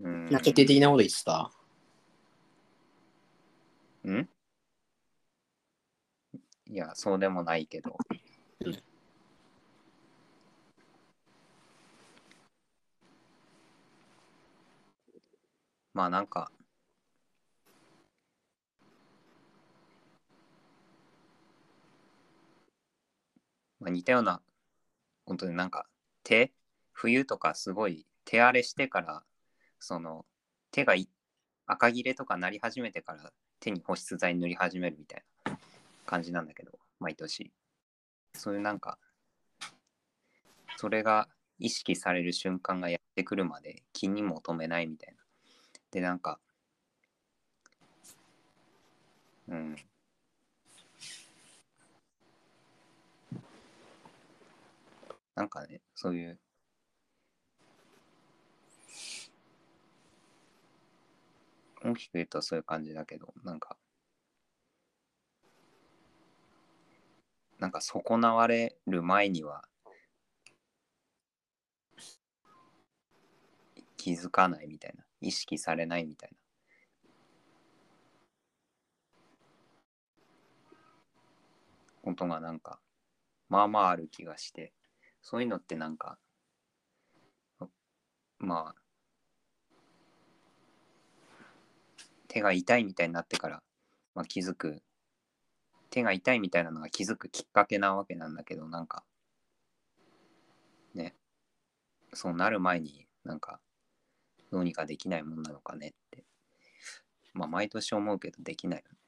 [0.00, 0.30] うん。
[0.30, 1.50] な決定的なこと言ってた？
[4.08, 4.28] ん？
[6.66, 7.96] いや、そうでもないけど。
[8.64, 8.82] うん
[15.92, 16.52] まあなんか、
[23.80, 24.40] まあ、似たような、
[25.26, 25.86] 本当になんか
[26.22, 26.52] 手、
[26.92, 29.24] 冬とかすごい手荒れしてから、
[29.80, 30.24] その
[30.70, 30.94] 手が
[31.66, 35.58] 赤切れとかなり始めてから手に保湿剤塗り始めるみたいな
[36.06, 37.52] 感じなんだけど、毎年。
[38.34, 38.98] そういうなんか、
[40.76, 41.28] それが
[41.58, 45.22] 意識される瞬間がやってくるまで気にも留めないみたいな。
[45.90, 46.38] で、なんか、
[49.48, 49.76] うん。
[55.34, 56.38] なんかね、そういう、
[61.82, 63.76] 大きく言うとそういう感じだけど、なんか、
[67.58, 69.64] なんか損なわれる前には
[73.96, 76.36] 気づかないみたいな、意識されないみたいな。
[82.02, 82.80] ことがなんか、
[83.48, 84.72] まあまあある気がして、
[85.22, 86.18] そういうのってなんか、
[88.38, 88.79] まあ、
[92.30, 93.60] 手が痛いみたいになってから、
[94.14, 94.80] まあ、気づく。
[95.90, 99.02] 手が痛いみたいなのが気づくきっかけなわけなんだけどなんか
[100.94, 101.16] ね。
[102.14, 103.58] そうなる前になんか
[104.52, 106.24] どうにかできないもんなのかねって。
[107.34, 108.99] まあ毎年思うけどできないよね。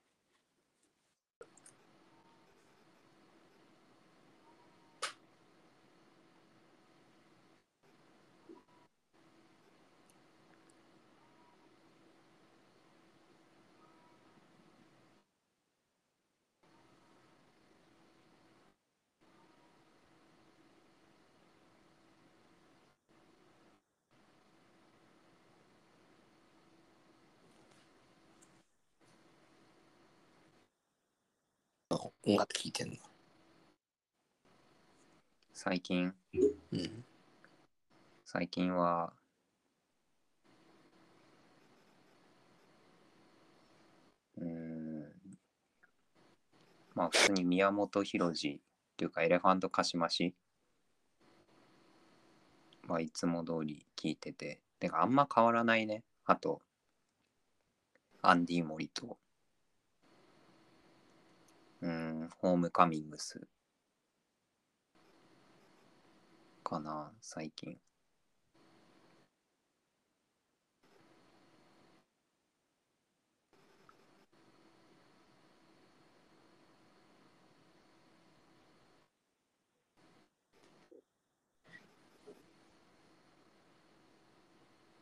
[32.33, 32.97] 音楽聴いてんの？
[35.53, 36.15] 最近？
[36.73, 37.05] うん。
[38.25, 39.13] 最近は
[44.39, 45.05] うーん。
[46.95, 48.61] まあ普通に宮本浩次っ
[48.97, 50.35] ていうかエレファントカシマシ
[52.89, 54.63] はいつも通り聞いてて。
[54.81, 56.03] てかあんま変わらないね。
[56.25, 56.63] あと
[58.23, 59.19] アンディ・モリと
[62.39, 63.47] ホームカミングス。
[66.65, 67.79] かな最近。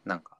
[0.04, 0.39] なんか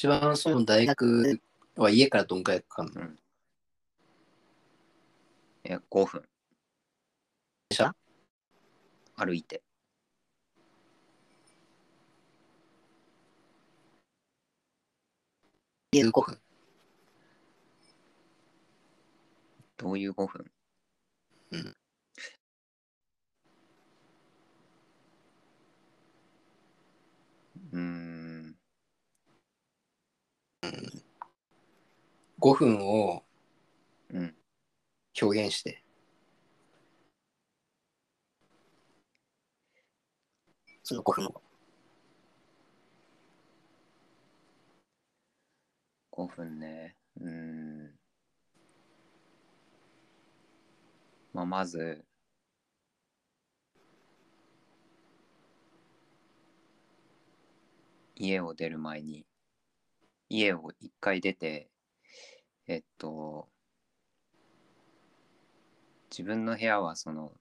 [0.00, 1.38] 一番その大学
[1.76, 3.10] は家からどんくらいかかるの？
[5.64, 6.22] え、5分。
[7.68, 7.94] 電車？
[9.14, 9.62] 歩いて。
[15.92, 16.40] 家5分？
[19.76, 20.50] どういう5分？
[21.50, 21.79] うん。
[32.40, 33.22] 5分を
[34.08, 34.34] うん。
[35.20, 35.84] 表現して。
[40.82, 41.42] その5分を。
[46.10, 46.96] 5分ね。
[47.20, 47.98] うーん。
[51.34, 52.04] まあ、まず、
[58.16, 59.26] 家を出る前に、
[60.30, 61.68] 家を一回出て、
[62.70, 63.48] えっと、
[66.08, 67.32] 自分の部屋はその、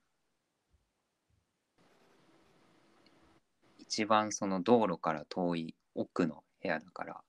[3.77, 7.21] 一番その道路から遠い奥の部屋だから、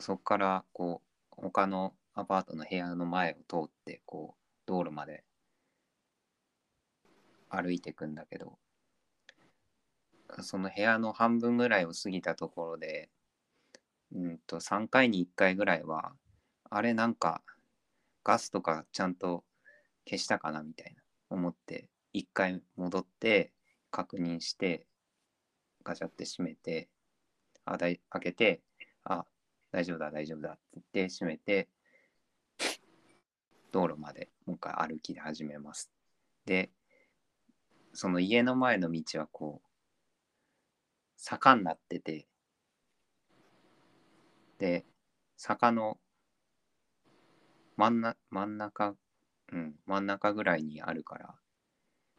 [0.00, 1.00] そこからこ
[1.30, 5.24] う他のアパートの部屋の前を通ってこう道路まで
[7.48, 8.58] 歩いていくんだけど
[10.42, 13.08] その部屋の半分ぐらいを過ぎたところで
[14.14, 16.12] うんと3回に1回ぐらいは
[16.70, 17.42] あれなんか
[18.24, 19.44] ガスとかちゃんと
[20.08, 23.52] 消したかなみたいな思って1回戻って
[23.90, 24.86] 確認して
[25.84, 26.88] ガチャって閉めて
[27.64, 28.60] あだい開けて
[29.04, 29.24] あ
[29.76, 31.68] 大丈夫だ、大丈夫だって言って閉めて、
[33.72, 35.90] 道路までもう一回歩きで始めます。
[36.46, 36.70] で、
[37.92, 39.68] その家の前の道はこう、
[41.18, 42.26] 坂になってて、
[44.58, 44.86] で、
[45.36, 45.98] 坂の
[47.76, 48.96] 真んな真ん中、
[49.52, 51.34] うん、真ん中ぐらいにあるから、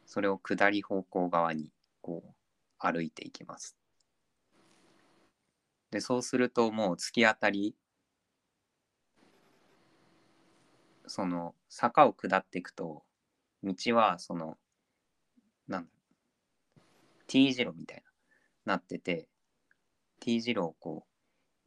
[0.06, 2.34] それを下り方向側にこう
[2.78, 3.76] 歩いていきます。
[5.90, 7.74] で、そうするともう突き当たり、
[11.06, 13.02] その坂を下っていくと、
[13.64, 14.58] 道はその、
[15.66, 15.90] なんだ
[17.26, 18.02] T 字路みたい
[18.64, 19.28] な、なってて、
[20.20, 21.07] T 字路をこう、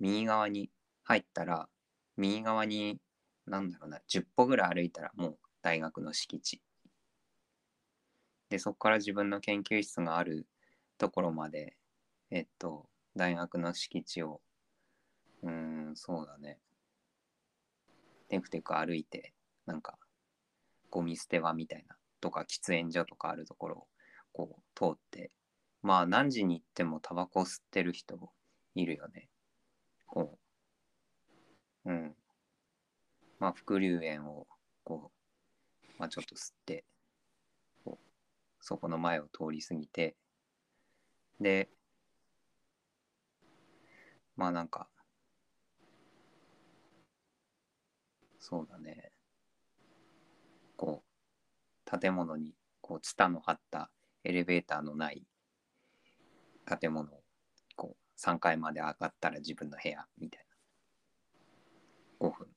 [0.02, 0.72] 右側に
[1.04, 1.70] 入ったら、
[2.18, 3.00] 右側に、
[3.46, 6.60] なんだろうな、10歩ぐらい歩いたらもう大学の敷地。
[8.50, 10.48] で、そこから自分の研究室がある
[10.98, 11.78] ところまで、
[12.32, 14.42] えっと、大学の敷地を、
[15.44, 16.58] うーん、そうだね。
[18.28, 19.34] テクテク歩いて、
[19.68, 20.00] なんか、
[20.90, 23.88] ゴミ捨て場みたいな、とか喫煙所とかあるところを、
[24.34, 25.30] こう、通って、
[25.84, 28.18] まあ、何時に行ってもタバコ吸ってる人
[28.74, 29.30] いるよね。
[30.12, 30.38] こ
[31.86, 32.16] う、うん。
[33.40, 34.46] まあ、副流煙を、
[34.84, 35.10] こ
[35.86, 36.84] う、まあ、ちょっと吸って、
[37.86, 38.08] こう、
[38.60, 40.18] そこの前を通り過ぎて、
[41.40, 41.70] で、
[44.36, 44.90] まあなんか、
[48.38, 49.14] そうだね。
[50.76, 51.04] こ
[51.94, 53.90] う、建物に、こう、ツタの張った
[54.26, 55.24] エレベーターのない
[56.80, 57.21] 建物を、
[58.24, 60.46] 3階まで上がったら自分の部屋みたい
[62.22, 62.28] な。
[62.28, 62.48] 5分。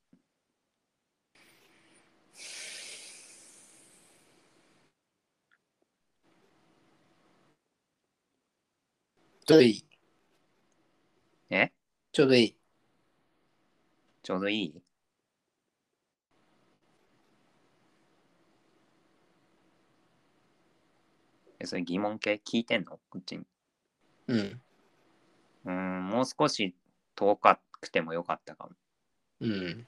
[9.47, 9.87] ちょうどいい。
[11.49, 11.73] え？
[12.13, 12.57] ちょうどいい。
[14.23, 14.83] ちょうどいい？
[21.59, 23.01] え、それ疑問系聞いてんの？
[23.09, 23.47] こっちに。
[24.29, 24.64] うん。
[25.65, 26.75] うーん、もう少し
[27.15, 28.71] 遠かくてもよかったかも。
[29.41, 29.87] うん。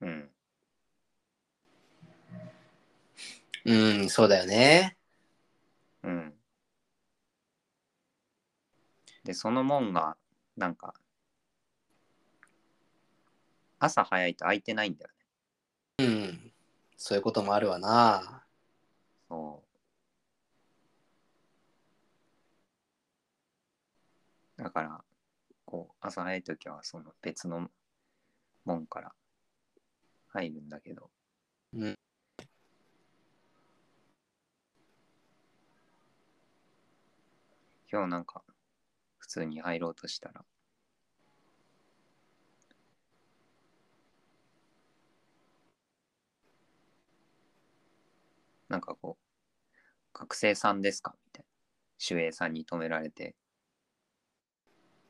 [0.00, 0.30] うん。
[3.64, 4.96] うん、そうだよね。
[6.02, 6.34] うん。
[9.24, 10.16] で、その門が、
[10.56, 10.94] なんか、
[13.78, 15.10] 朝早いと開いてないんだよ
[15.98, 16.06] ね。
[16.06, 16.52] うん。
[16.96, 18.44] そういうこともあるわな。
[19.28, 19.67] そう。
[24.58, 25.04] だから、
[25.64, 27.70] こう、朝早い時は、その別の
[28.64, 29.12] 門から
[30.28, 31.10] 入るんだけど。
[31.74, 31.98] うん。
[37.90, 38.42] 今日なんか、
[39.18, 40.44] 普通に入ろうとしたら、
[48.68, 51.14] なんかこう、学生さんですか？
[51.26, 52.16] みたいな。
[52.16, 53.34] 守衛さんに止められて。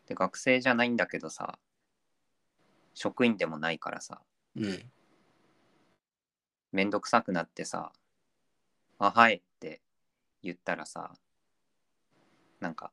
[0.08, 1.58] で、学生じゃないんだけどさ、
[2.94, 4.20] 職員でもないからさ、
[4.56, 4.90] うん。
[6.72, 7.92] めんどくさくなってさ、
[8.98, 9.80] あ、はいって
[10.42, 11.12] 言ったらさ、
[12.60, 12.92] なんか、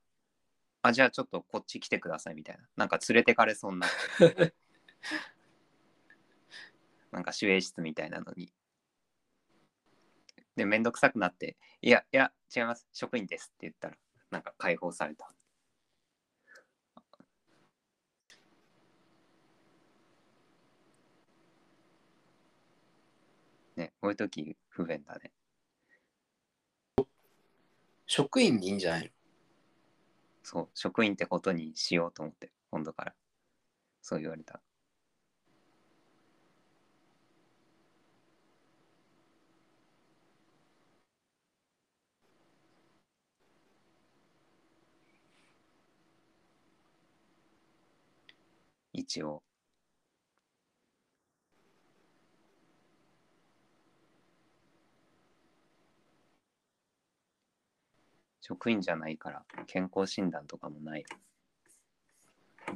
[0.82, 2.63] あ、じゃあちょっとこっち来てくださいみたいな。
[2.76, 3.89] なんか連れてかれそうになっ
[4.20, 4.53] て。
[7.11, 8.51] なんか守衛室みたいなのに。
[10.55, 12.88] で、めんどくさくなって、いや、いや、違います。
[12.93, 13.97] 職員ですって言ったら、
[14.32, 15.34] なんか解放された。
[23.76, 25.32] ね、こういう時不便だね。
[28.06, 29.10] 職員にいいんじゃないの？
[30.43, 33.16] そう、職員ってことにしようと思って、今度から。
[34.03, 34.62] そう言われた。
[48.93, 49.41] 一応。
[58.48, 61.06] 職員じゃないから健康診断とかもない。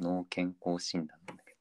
[0.00, 1.58] 脳健康診断なんだけど。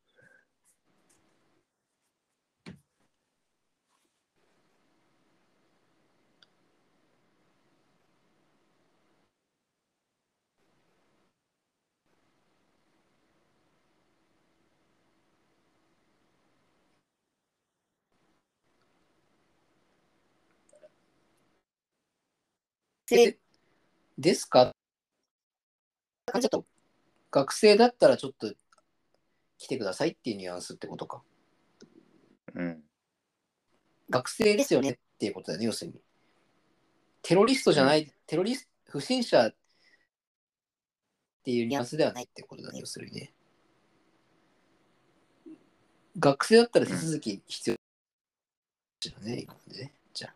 [23.15, 23.37] で
[24.19, 24.73] ですか？
[26.25, 26.65] 感じだと、
[27.31, 28.53] 学生だったらちょっと
[29.57, 31.23] 来てくださいっていうニュアンスってことか。
[32.53, 32.83] うん。
[34.09, 36.01] 学生ですよねっていうことだよね、要するに。
[37.21, 39.55] テロリストじゃない、テロリスト、不審者っ
[41.43, 43.33] ていうニュアンスではないってことだね、要するにね。
[46.17, 47.75] 学生だったら手続き必要
[49.11, 49.93] だね、今までね。
[50.13, 50.35] じゃあ。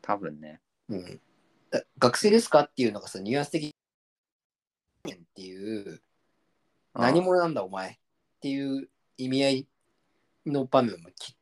[0.00, 0.62] 多分ね。
[0.88, 1.20] うん。
[1.70, 2.60] だ学生ですか？
[2.60, 6.02] っていうのがさ、ニュアンス的っていう、
[6.94, 7.02] あ。
[7.02, 7.96] 何者なんだお前っ
[8.40, 9.66] ていう意味合い
[10.46, 11.36] の場面もき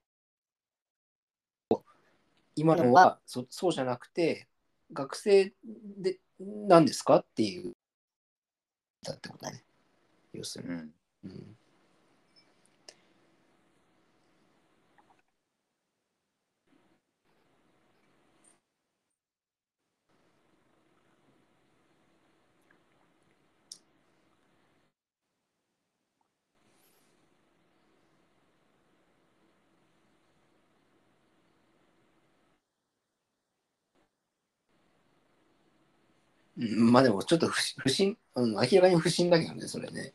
[2.57, 4.49] 今のはそそうじゃなくて
[4.93, 5.53] 学生
[5.99, 7.17] で何ですか？
[7.17, 7.73] っていう
[9.03, 9.63] だってことだね。
[10.33, 10.95] 要するに、うん。
[11.25, 11.57] うん
[36.57, 40.15] まあでもちょっと不不審、うん、明らかに不審だけどね、それね。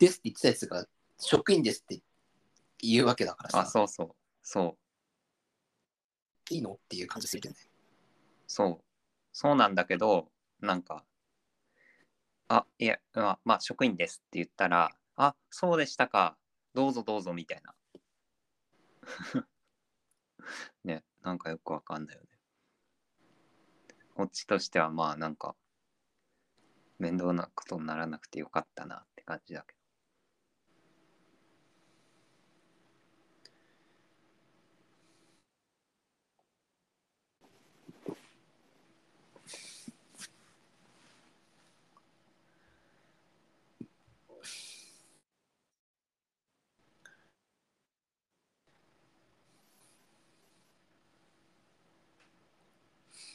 [0.00, 0.86] ですって言ってたやつが
[1.18, 2.02] 職員ですって
[2.78, 4.10] 言うわけだからあ、さ、そうそう。
[4.42, 4.76] そ
[6.50, 6.54] う。
[6.54, 6.72] いいの？
[6.72, 7.58] っていう感じするよね。
[8.46, 8.84] そう。
[9.32, 11.04] そうなんだけど、なんか、
[12.48, 16.36] あ、いや、まあ、まあ、職員ですって言ったら、あ、そうでしたか。
[16.74, 17.74] どうぞどうぞみたいな。
[20.84, 22.29] ね、なんかよくわかんないよね。
[24.14, 25.56] こっちとしてはまあなんか、
[26.98, 29.79] 面倒なことにならなくてよかったなって感じだけど。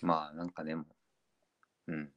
[0.05, 0.85] まあなんかでも、
[1.87, 2.11] うん。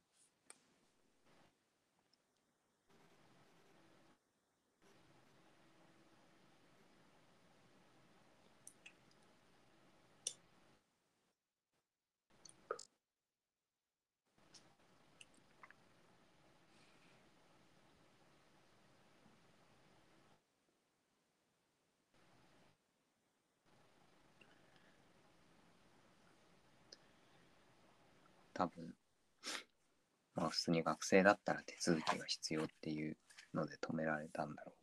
[30.49, 33.17] 普通に学生だったら手続きが必要っていう
[33.53, 34.79] ので止められたんだろう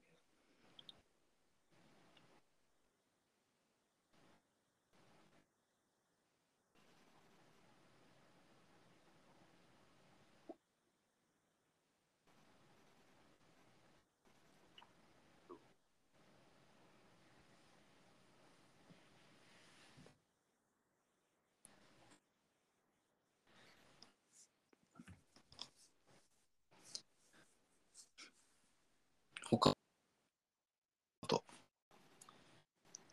[29.51, 29.77] 他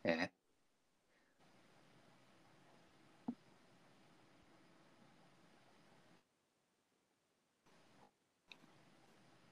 [0.04, 0.30] え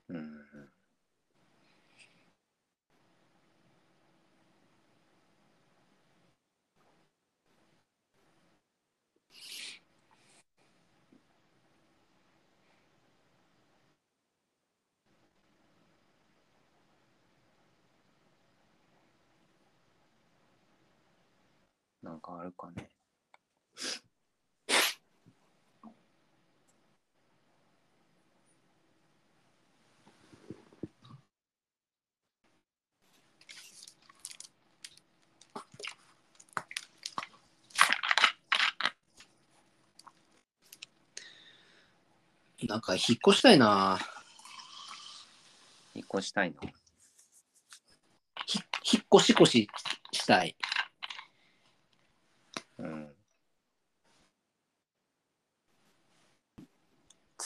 [0.10, 0.72] うん。
[22.12, 22.89] なんかあるかね。
[42.68, 43.97] なんか引っ越したいな
[45.95, 46.57] 引っ越したいの？
[48.45, 48.59] ひ
[48.93, 49.70] 引っ越し越し
[50.12, 50.57] したい。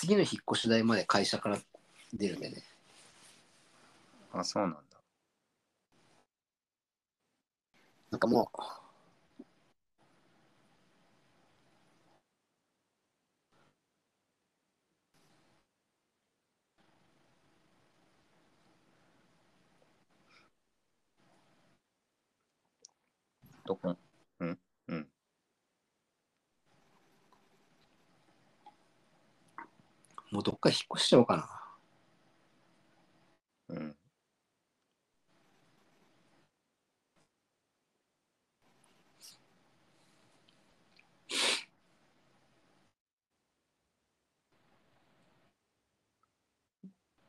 [0.05, 1.57] 次の引っ越し代まで会社から
[2.13, 2.61] 出るんでね。
[4.31, 4.77] あ、そうなんだ。
[8.11, 8.51] なんかも
[23.65, 24.04] どこ？
[30.35, 31.49] もうどっか引っ越しちゃおうかな。
[33.69, 33.95] うん。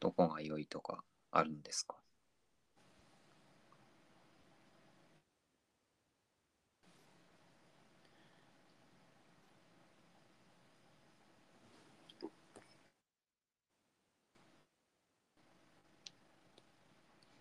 [0.01, 1.97] どこが良いとかあるんですか？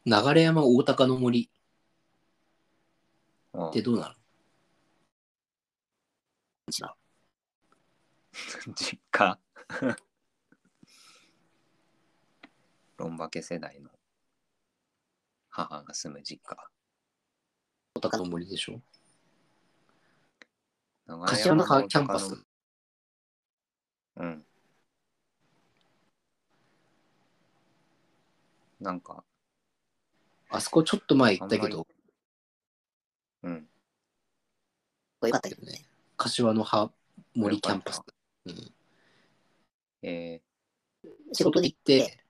[0.05, 1.49] 流山大高の森
[3.53, 4.13] あってどうなの？
[6.67, 6.95] 違う。
[8.75, 9.39] 実家
[12.97, 13.89] ロンバケ世代の
[15.49, 16.55] 母が住む実家。
[17.95, 18.81] 大高の森でしょ？
[21.07, 22.45] 長柏の山キャンパス。
[24.17, 24.45] うん。
[28.79, 29.23] なんか、
[30.55, 31.85] あそこちょっと前行ったけど、
[33.43, 33.67] うん。
[35.19, 35.85] これよかったけどね。
[36.17, 36.91] 柏の葉
[37.33, 38.01] 森キャンパス。
[38.45, 38.73] うん、
[40.01, 40.41] え
[41.33, 42.23] 仕事で行っ、てて、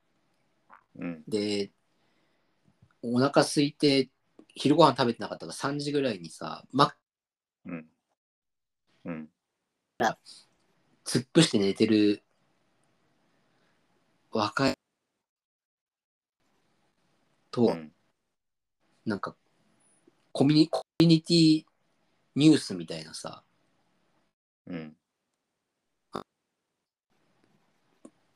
[0.98, 1.24] ー、うん。
[1.28, 1.72] で、
[3.04, 4.10] お腹空いて、
[4.56, 6.96] 昼ご飯食べてなかったから3時ぐらいにさ、マック
[7.66, 7.86] うん。
[9.06, 9.30] うん。
[11.06, 12.24] 突っ伏して寝てる
[14.32, 14.74] 若い
[17.52, 17.95] と、うん。
[19.06, 19.36] なんか
[20.36, 21.64] コミュニ、コミュニティ
[22.36, 23.42] ニュースみたいなさ、
[24.68, 24.94] うん。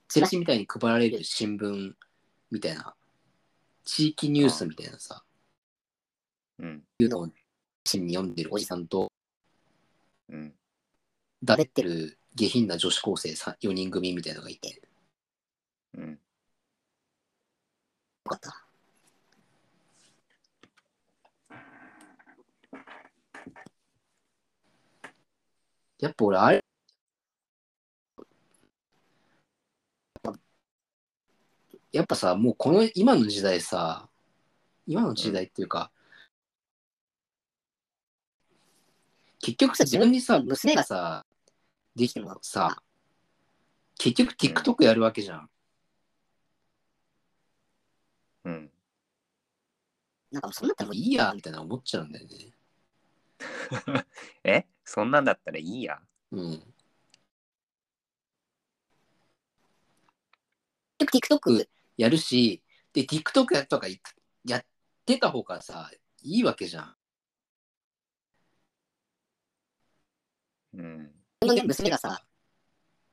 [0.07, 1.91] チラシみたいに配られる新聞
[2.51, 2.95] みたいな、
[3.83, 5.25] 地域ニュースみたいなさ、
[6.57, 6.83] うん。
[6.99, 7.29] いうのを
[7.85, 9.11] 新に読んでるおじさんと、
[10.29, 10.53] うん。
[11.43, 14.75] だれてる下品な女子高生4人組みたいなのがいて、よ
[15.95, 16.19] うん。
[18.23, 18.68] かった。
[25.99, 26.63] やっぱ俺、あれ、
[31.91, 34.09] やっぱさ、もうこの今の時代さ、
[34.87, 35.91] 今の時代っていうか、
[39.41, 41.25] 結局さ、自分にさ、娘がさ、
[41.95, 42.81] できてもさ、
[43.97, 45.49] 結局 TikTok やるわけじゃん。
[48.45, 48.71] うん。
[50.31, 52.58] なんかそんなったらいいや、みたいな思っちゃうんだよね。
[54.43, 55.99] えそんなんだったらいいや。
[56.31, 56.73] うん。
[60.99, 61.67] TikTok
[61.97, 62.61] やるし、
[62.93, 64.01] で、TikTok やとかい
[64.45, 64.65] やっ
[65.05, 65.89] てた方がさ、
[66.21, 66.95] いいわけじゃん。
[70.73, 71.11] うん。
[71.41, 72.21] 娘がさ、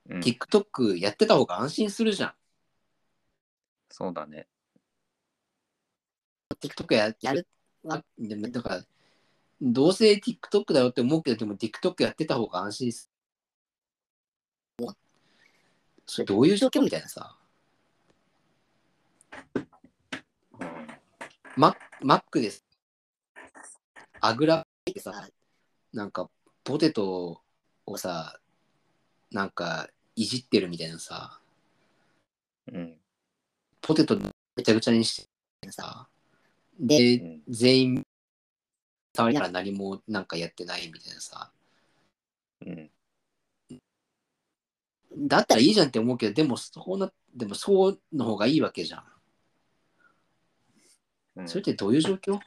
[0.08, 2.34] うん、TikTok やってた方が安心するじゃん。
[3.90, 4.48] そうだね。
[6.60, 7.46] TikTok ややる
[7.82, 8.02] わ
[8.50, 8.82] だから、
[9.60, 13.10] どうせ TikTok だよって思うけど、でも TikTok やってた方が安心す
[14.82, 14.92] お
[16.06, 17.36] それどういう状況みたいなさ。
[19.54, 19.68] うん。
[21.56, 22.64] ママックです。
[24.20, 25.26] あぐらってさ、
[25.92, 26.28] なんか
[26.62, 27.40] ポテト
[27.86, 28.38] をさ、
[29.30, 31.40] なんかいじってるみたいなさ、
[32.70, 32.94] うん。
[33.80, 35.26] ポテトぐちゃぐちゃにし
[35.62, 36.08] てさ、
[36.78, 38.05] で、で、うん全員
[39.16, 41.50] 触りながら何もなんかやってないみたいなさ、
[42.64, 42.90] うん。
[45.18, 49.04] だったらいいじゃんって思うけど、でもそうな、でもそうの方がいいわけじゃん。
[51.36, 52.38] うんそれってどういう状況？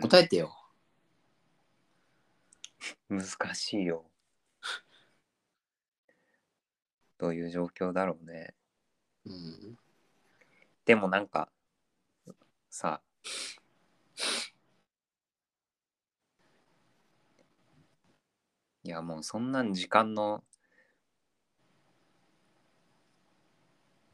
[0.00, 0.54] 答えてよ。
[3.08, 3.24] 難
[3.54, 4.10] しいよ。
[7.18, 8.54] どういう状況だろうね。
[9.24, 9.78] うん。
[10.84, 11.50] でもなんか、
[12.70, 13.02] さ、
[18.84, 20.42] いやもうそんなん時間の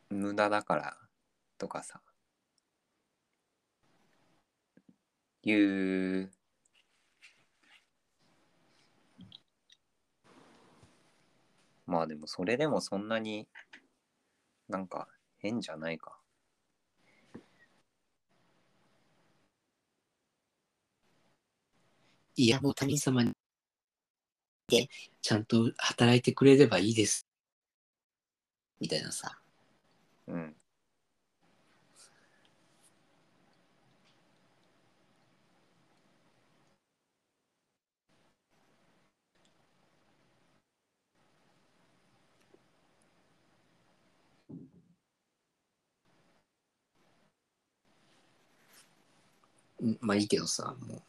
[0.09, 0.97] 無駄だから
[1.59, 2.01] とかさ、
[5.45, 6.31] いう
[11.87, 13.47] まあでもそれでもそんなに
[14.69, 16.19] なんか変じゃないか。
[22.37, 23.33] いや、もう他人様に、
[24.69, 24.89] で、
[25.23, 27.29] ちゃんと働いてくれればいいです。
[28.81, 29.39] みたいなさ。
[30.27, 30.57] うん。
[50.01, 51.03] まあいいけどさ、も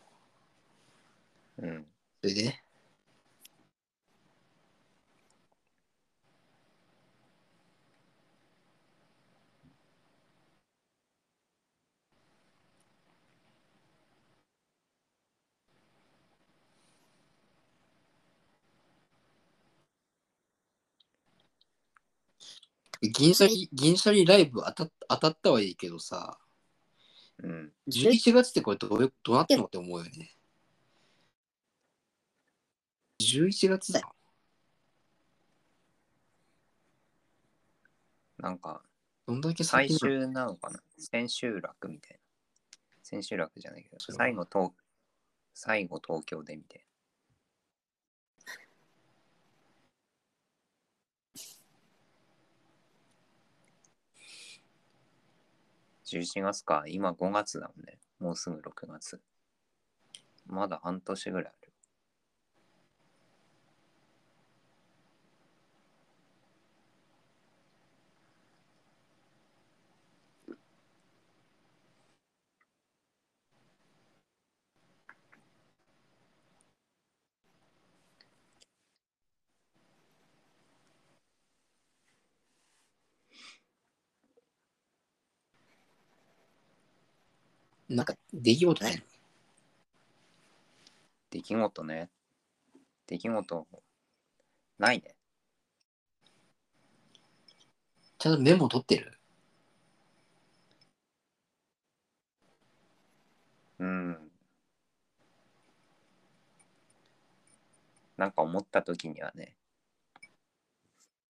[1.59, 1.67] う。
[1.67, 1.85] うん。
[2.21, 2.61] それで？
[23.01, 26.39] 銀シャリ、銀シャリライブ当たっ当たったはいいけどさ、
[27.43, 27.73] うん。
[27.87, 30.31] 11月ってこれどうどうなってんのって思うよね。
[33.21, 34.15] 11月だよ。
[38.37, 38.83] なんか、
[39.25, 40.79] どんだけ最終なのかな？
[40.97, 42.19] 千秋楽みたいな。
[43.01, 44.71] 千秋楽じゃないけど、最後東、
[45.53, 46.85] 最後東京でみたいな。
[56.05, 57.97] 11月か、今5月だもんね。
[58.19, 59.19] もうすぐ6月。
[60.45, 61.64] まだ半年ぐらいある。
[87.95, 89.01] なんか出来事ないの
[91.31, 92.09] 出来事ね。
[93.07, 93.67] 出来事、
[94.77, 95.15] ないね。
[98.17, 99.17] ちゃんとメモ取ってる？
[103.79, 104.31] うん。
[108.17, 109.55] なんか思った時にはね。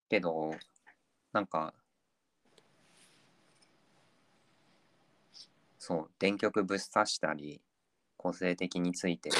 [0.08, 0.50] けど、
[1.32, 1.74] なんか、
[5.86, 7.62] そう、電極ぶっ刺したり、
[8.16, 9.30] 個性的について、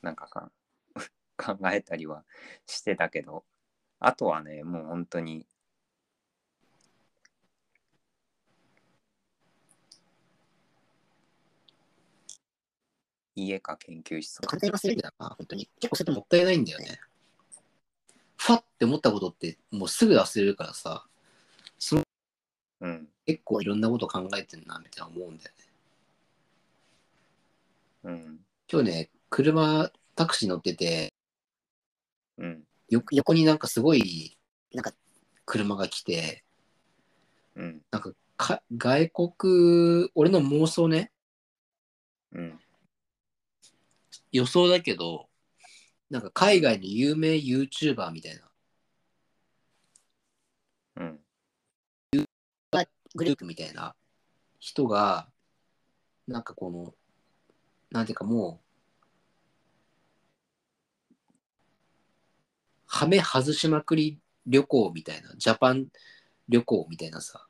[0.00, 0.50] なんかか
[1.36, 2.24] 考えたりは
[2.64, 3.44] してたけど、
[3.98, 5.46] あとはね、もう本当に、
[13.34, 14.46] 家か研究室か。
[14.46, 15.66] 簡単に忘れるんだな、本当に。
[15.80, 16.98] 結構それもったいないんだよね。
[18.38, 21.06] ファって思ったことってもうすぐ忘れるからさ、
[21.78, 22.02] その
[22.80, 25.69] うん、結構いろんなこと考えてんなみたいな思うんだよね。
[28.04, 28.40] うん、
[28.70, 31.12] 今日ね、車、タクシー乗ってて、
[32.38, 34.38] うん、よ横になんかすごい
[34.72, 34.92] なんか、
[35.44, 36.44] 車が来て、
[37.56, 41.12] うん、なんかか外国、俺の妄想ね、
[42.32, 42.58] うん。
[44.32, 45.28] 予想だけど、
[46.08, 48.50] なんか海外の有名 YouTuber みたいな。
[50.96, 51.20] うん、
[53.14, 53.94] グループみたいな
[54.58, 55.28] 人が、
[56.26, 56.94] なんかこの、
[57.90, 58.66] なんていうかもう、
[62.86, 65.86] はめ外しまくり旅行みたいな、ジャパン
[66.48, 67.46] 旅行みたいなさ、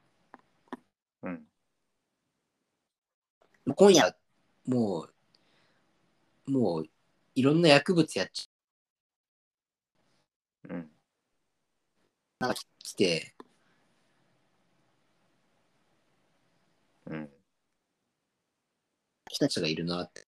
[1.22, 1.44] うん、
[3.74, 4.14] 今夜、
[4.66, 5.08] も
[6.46, 6.84] う、もう、
[7.34, 8.50] いろんな薬物やっち
[10.68, 10.90] うん、
[12.82, 13.34] 来て、
[17.06, 17.30] うん。
[19.30, 20.29] 人たちがいるなって。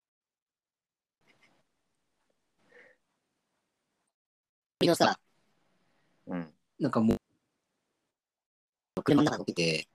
[4.84, 5.18] のさ、
[6.26, 9.88] うん、なんかもう、車の中乗ってて、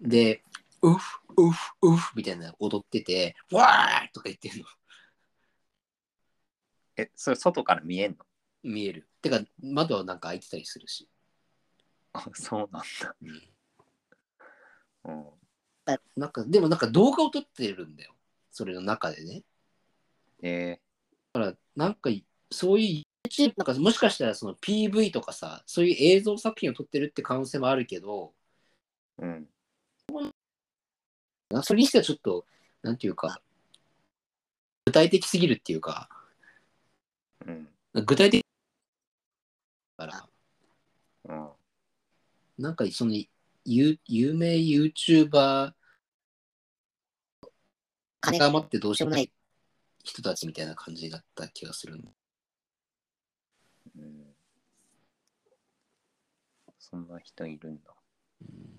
[0.00, 0.42] で、
[0.82, 4.64] ウフ、ウフ、ウフみたいな踊ってて、わーとか言ってるの
[6.96, 8.18] え、それ外から見えんの？
[8.64, 9.08] 見える。
[9.22, 11.08] てか、窓はなんか開いてたりするし。
[12.12, 13.16] あ、そうなんだ。
[13.22, 13.42] うん
[15.04, 15.26] うん、
[16.16, 18.14] なんか、でもなんか動画を撮ってるんだよ。
[18.50, 19.44] それの中でね。
[20.42, 20.80] え
[21.76, 22.10] なんか、
[22.50, 23.07] そういう
[23.56, 29.46] なんかもしかしたらその PV とかさ、そういう映像作品を撮ってるって可能性もあるけど、ー、
[31.52, 32.46] うん、それにしてはちょっと、
[32.82, 33.40] なんていうか、
[34.86, 36.08] 具体的すぎるっていうか、
[37.46, 37.68] うん、
[38.06, 38.44] 具体的
[39.98, 40.28] だか
[41.26, 43.14] ら、うん、なんかその
[43.64, 45.72] 有有名 YouTuber
[48.20, 48.38] 金。
[48.38, 49.30] が余ってどうしようもない
[50.02, 52.00] 人たちみたいな感じだった気がする。
[53.98, 54.34] うん。
[56.78, 57.94] そんな人いるんだ。
[58.42, 58.78] うん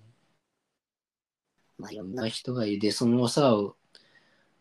[1.78, 3.56] まあ、いろんな人がいて、そのさ、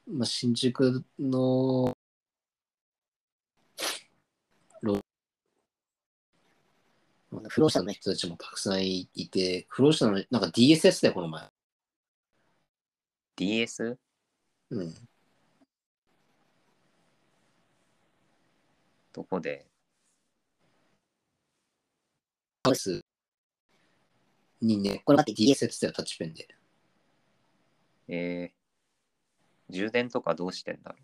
[0.06, 1.96] まあ、新宿の
[7.48, 11.48] 不老者の人たちもたくさんいて、不老者の、なんか DSS だよ、この前。
[13.36, 13.98] DS?
[14.70, 14.94] うん。
[19.12, 19.67] どこで？
[22.68, 23.00] ハウス
[24.60, 26.48] にね、これ待って DS やってたよ、タッチペンで。
[28.08, 30.98] えー、充電とかどうしてんだろ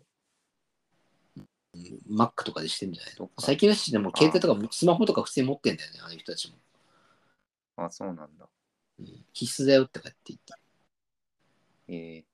[1.73, 1.77] う？
[1.79, 6.57] ん Mac とかでしてんじゃないそっか最近の人でも携帯とかスマホとか普通に持ってんだよね、ああいう人たちも。
[7.77, 8.47] うあ、そうなんだ。
[8.99, 10.53] うん必須だよってかって言って。
[11.87, 12.25] えー、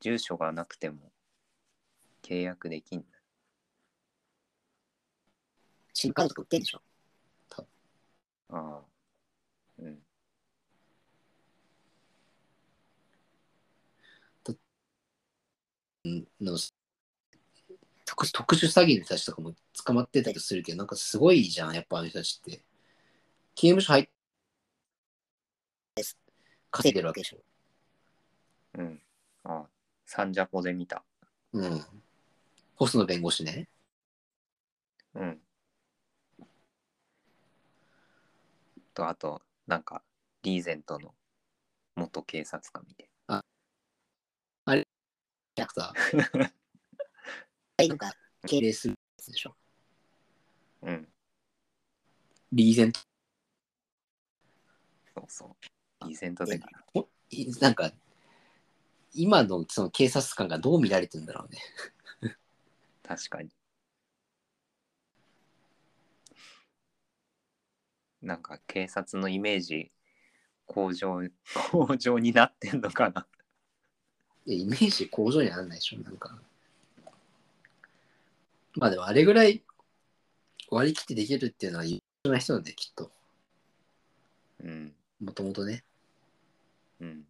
[0.00, 1.12] 住所がなくても
[2.22, 3.06] 契約できんだ。
[5.92, 6.82] シムカードとか売ってんでしょ？
[8.48, 8.84] ああ。
[9.78, 10.02] うん。
[16.40, 16.58] の
[18.04, 22.62] 特特殊詐欺の人たちとかも捕まってたりするけど、なんかすごいじゃん、やっぱあの人たちって。
[23.54, 24.10] 刑務所入って
[26.70, 27.38] 稼いでるわけでしょ。
[28.74, 29.00] うん。
[29.44, 29.68] ああ。
[30.06, 31.04] サンジャポで見た。
[31.52, 31.84] うん。
[32.76, 33.68] 細野弁護士ね。
[35.14, 35.40] うん。
[38.94, 40.02] と、あと、なんか、
[40.42, 41.14] リーゼントの
[41.96, 43.08] 元警察官みたい
[45.54, 45.94] キャラクタは
[47.84, 49.56] い、 なんか、ー、敬礼するやつでしょ。
[50.82, 50.92] な。
[50.92, 51.08] うん。
[52.52, 53.00] リーゼント。
[55.14, 56.08] そうそう。
[56.08, 56.60] リーゼントで、
[56.92, 57.92] おいなんか、
[59.12, 61.58] 今のその警察官がどう見られてるんだろうね。
[63.04, 63.50] 確かに。
[68.24, 69.92] なんか警察のイメージ
[70.66, 71.20] 向上
[71.70, 73.26] 向上になってんのかな？
[74.46, 76.38] いやイメージ向上にはならないでしょ、なんか。
[78.76, 79.62] まあでもあれぐらい
[80.70, 83.10] 割り切ってできるっていうのは優秀な人なんで、きっと。
[84.64, 84.94] うん。
[85.20, 85.84] もともとね。
[87.00, 87.26] うん。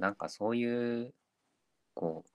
[0.00, 1.14] なんかそういう、
[1.92, 2.30] こう、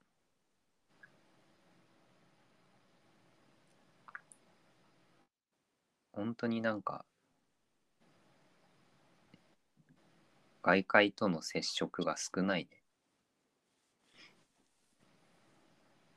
[6.11, 7.05] 本当になんか、
[10.61, 12.83] 外界との接触が少ないね。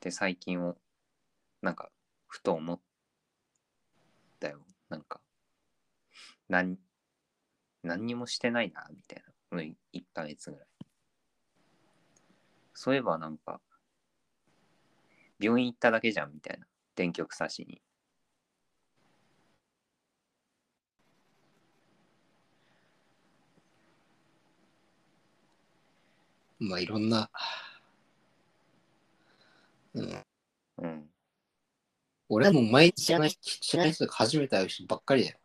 [0.00, 0.76] で、最近を、
[1.62, 1.90] なんか、
[2.26, 2.80] ふと思っ
[4.38, 4.60] たよ。
[4.90, 5.22] なんか、
[6.46, 6.78] 何、
[7.82, 9.32] 何にもしてないな、みたいな。
[9.48, 9.74] この1
[10.12, 10.67] ヶ月ぐらい。
[12.78, 13.60] そういえばなんか、
[15.40, 16.66] 病院行っただけじゃん、みたいな。
[16.94, 17.82] 電極刺しに。
[26.60, 27.28] まあいろんな。
[29.94, 30.24] うん、
[30.78, 31.10] うん。
[32.28, 35.38] 俺はもう毎日知らない知らない人が初めて会う人ばっかりだよ。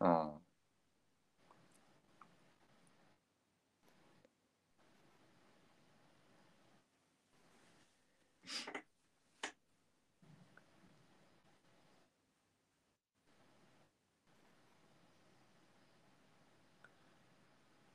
[0.00, 0.37] ああ。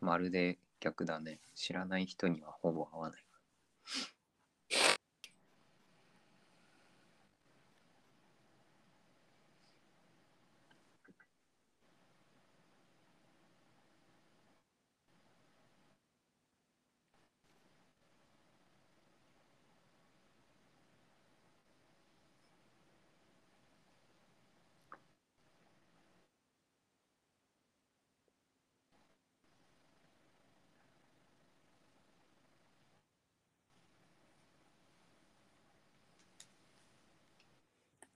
[0.04, 1.40] まるで逆だね。
[1.56, 3.26] 知らない人にはほぼ合わない。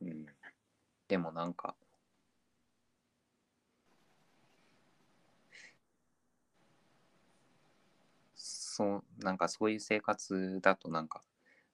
[0.02, 0.26] うん。
[1.08, 1.76] でもなんか、
[8.36, 11.24] そう、なんかそういう生活だとなんか、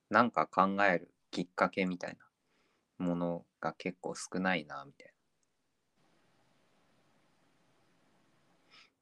[0.10, 2.18] なんか考えるきっかけみたい
[3.00, 5.14] なものが結構少ないな、みたい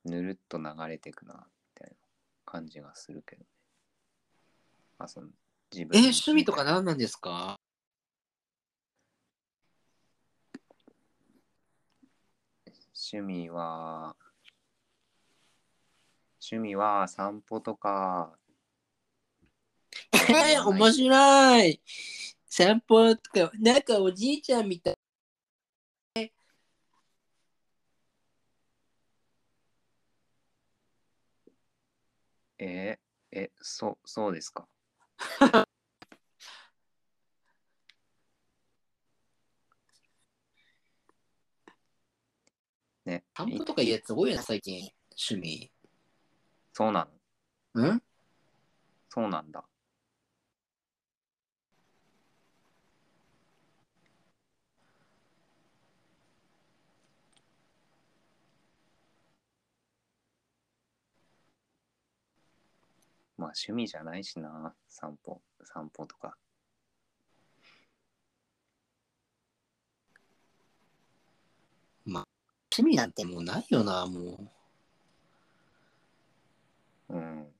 [0.05, 0.11] な。
[0.11, 1.39] ぬるっと流れてくな、み
[1.75, 1.95] たいな
[2.45, 3.47] 感じがするけどね。
[4.97, 5.27] まあその
[5.71, 7.59] 自分え、の趣味とか何なんですか？
[13.03, 14.15] 趣味は、
[16.39, 18.37] 趣味は散歩とか、
[20.13, 21.81] えー、面白い
[22.45, 24.97] 散歩とか、なんかおじいちゃんみたい。
[32.59, 34.67] えーえ、そう、そうですか？
[43.91, 44.91] やつ多いな、最近。
[45.29, 45.71] 趣味。
[46.73, 47.11] そうなの
[47.75, 48.03] うん？
[49.09, 49.63] そうなんだ。
[63.37, 66.35] まあ趣味じゃないしな、散歩、散歩とか。
[72.71, 74.39] 趣味なんてもうないよな、も
[77.09, 77.13] う。
[77.13, 77.53] うん。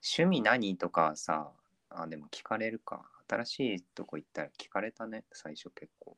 [0.00, 1.50] 趣味何とかさ、
[1.90, 3.10] あ、でも聞かれるか。
[3.26, 6.16] 新しいとこ行ったら聞かれたね、最初結構。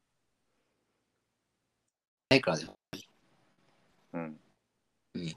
[2.30, 2.78] ないからでも。
[4.12, 4.40] うん。
[5.14, 5.36] うん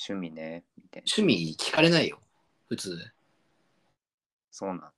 [0.00, 1.12] 趣味ね、みたいな。
[1.18, 2.20] 趣味聞かれないよ、
[2.68, 2.96] 普通。
[4.52, 4.92] そうなん。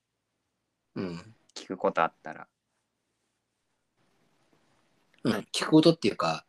[0.96, 1.34] うん。
[1.54, 2.46] 聞くことあったら。
[5.24, 6.44] うん、聞くことっていうか、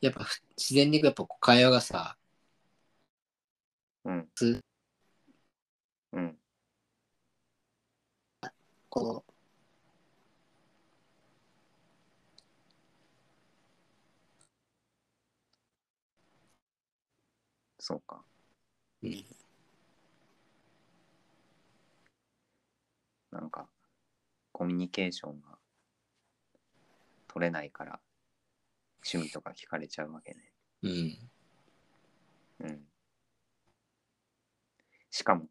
[0.00, 2.16] やっぱふ自然にやっぱ会話がさ、
[4.04, 4.60] うんつ。
[6.12, 6.38] うん。
[8.90, 9.32] こう
[17.78, 18.24] そうか。
[19.02, 19.24] うん
[23.30, 23.68] なんか、
[24.52, 25.53] コミュニケーションが
[27.34, 28.00] 取れないから、
[29.04, 30.52] 趣味とか聞かれちゃうわけね。
[30.82, 31.30] うん。
[32.60, 32.86] うん。
[35.10, 35.48] しかも、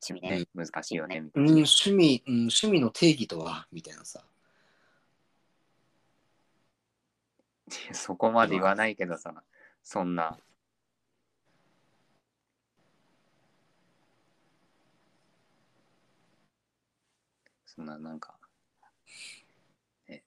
[0.00, 0.38] 趣味ね。
[0.38, 1.54] ね、難しいよね、みたうん、いな。
[1.56, 4.24] 趣味、うん、趣味の定義とはみたいなさ。
[7.92, 9.34] そこまで言わないけどさ、
[9.82, 10.38] そんな。
[17.66, 18.38] そんななんか、
[20.08, 20.22] ね、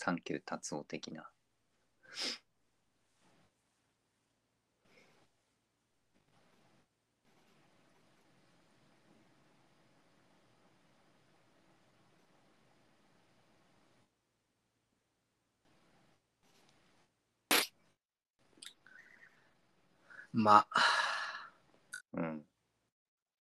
[0.00, 1.28] サンキュー達夫的な。
[20.32, 20.80] まあ、
[22.12, 22.46] うん。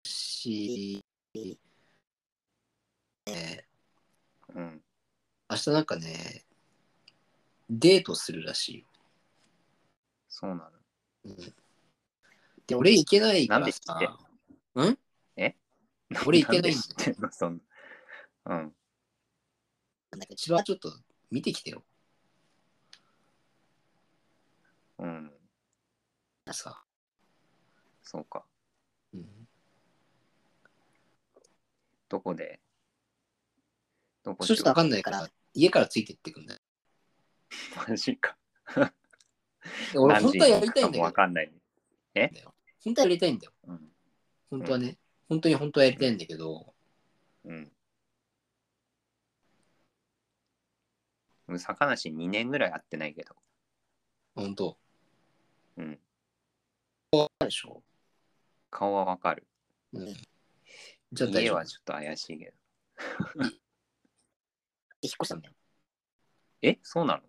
[0.05, 1.05] し、
[3.27, 3.65] え
[4.57, 4.83] うん。
[5.51, 6.46] 明日なんかね、
[7.69, 8.87] デートするらしいよ。
[10.29, 10.63] そうなの？
[11.25, 11.37] うん、
[12.67, 13.99] で、俺行けないからなんんさ。
[14.75, 14.99] うん？
[15.37, 15.57] え？
[16.27, 17.15] 俺行けないんだよ
[17.51, 17.61] ん。
[18.45, 18.75] うん。
[20.13, 20.93] なんだけど千葉ちょっと
[21.31, 21.83] 見てきてよ。
[24.99, 25.33] うん。
[26.53, 26.83] さ。
[28.03, 28.45] そうか。
[29.13, 29.49] うん、
[32.09, 32.61] どこで？
[34.23, 36.61] どこちょっとわかんないから、家からついてってくんだよ。
[37.89, 38.37] マジか。
[39.93, 41.53] で俺、本当はやりたいんだけど、かんない。
[42.85, 43.53] 本当はやりたいんだよ。
[43.65, 43.93] うん。
[44.51, 46.75] 本当はね、本当に本当はやりたいんだけど、
[47.45, 47.73] うん。
[51.49, 53.37] 俺坂梨2年ぐらい会ってないけど。
[54.35, 54.79] 本当。
[55.77, 55.99] うん。
[57.13, 57.83] あるでしょ。
[58.71, 59.47] 顔はわかる。
[59.93, 60.15] うん。
[61.13, 61.67] じゃあ大丈夫家は。
[61.67, 62.53] ちょっと怪しいけど。
[65.03, 65.55] 引っ越したんだよ。
[66.63, 66.79] え？
[66.83, 67.23] そうなの？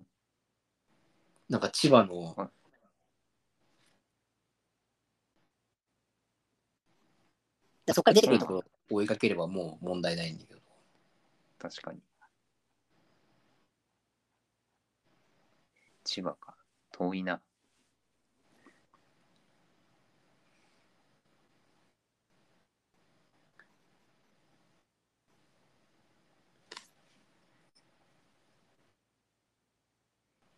[1.49, 2.49] なんか千葉のあ
[7.85, 10.59] でそこから出てくるとこところを追いかければもう問題ないんだけど。
[11.59, 11.99] 確かに。
[16.03, 16.55] 千葉か。
[16.91, 17.41] 遠いな。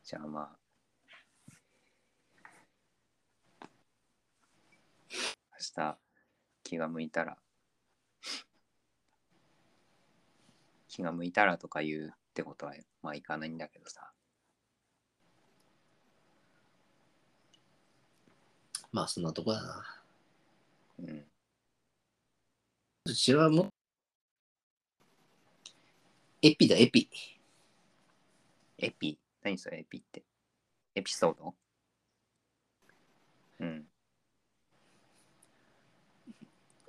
[0.04, 0.59] じゃあまあ。
[5.60, 5.98] 明日
[6.64, 7.38] 気が向いたら
[10.88, 14.12] 気が向いたらとか言うってことはまあいかないんだけどさ。
[18.92, 19.86] まあそんなとこだな。
[21.00, 21.26] うん。
[23.14, 23.70] 千葉も、
[26.42, 27.10] エピだ、エピ。
[28.80, 29.20] エピ？
[29.44, 30.24] 何それエピって？
[30.96, 31.54] エピソード？
[33.60, 33.86] うん。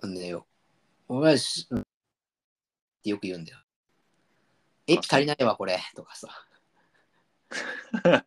[0.00, 0.46] なんだよ。
[1.08, 1.84] 俺はし、うん、っ
[3.02, 3.58] てよく言うんだよ。
[4.86, 5.78] エピ足りないわ、これ。
[5.94, 6.28] とかさ。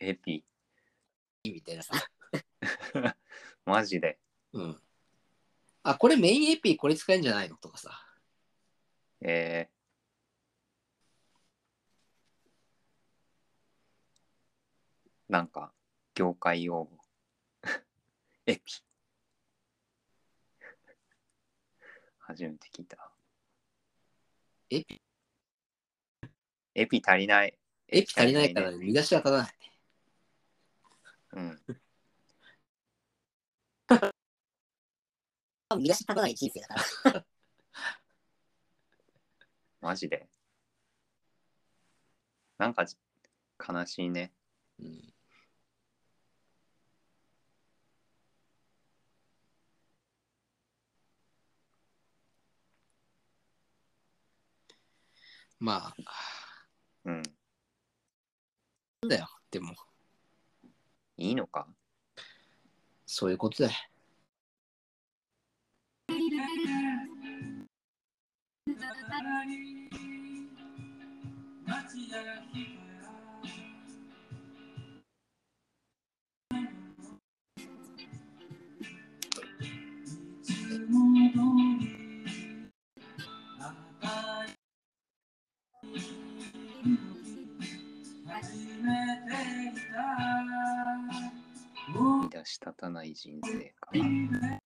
[0.00, 0.44] エピ。
[1.44, 1.94] みたいなさ。
[3.64, 4.18] マジで。
[4.52, 4.82] うん。
[5.82, 7.56] あ、これメインエピこれ使えるんじゃないの？
[7.56, 8.02] とかさ。
[9.20, 15.72] えー、なんか、
[16.14, 16.98] 業界用語。
[18.46, 18.62] エピ。
[22.26, 23.12] 初めて聞いた。
[24.68, 25.00] エピ。
[26.74, 27.56] エピ足りない。
[27.88, 29.54] エピ足りないから見出しは立たない。
[31.34, 31.60] うん。
[35.78, 36.74] 見出し立たない人生だか
[37.10, 37.24] ら。
[39.80, 40.28] マジで。
[42.58, 42.96] なんかじ
[43.68, 44.32] 悲しいね。
[44.80, 45.15] うん
[55.58, 55.96] まあ、
[57.04, 57.22] うん
[59.02, 59.28] なんだよ。
[59.50, 59.74] でも、
[61.16, 61.66] いいのか？
[63.06, 63.76] そういうことだよ。
[66.08, 66.26] 見
[92.30, 94.60] 出したたない人生かな。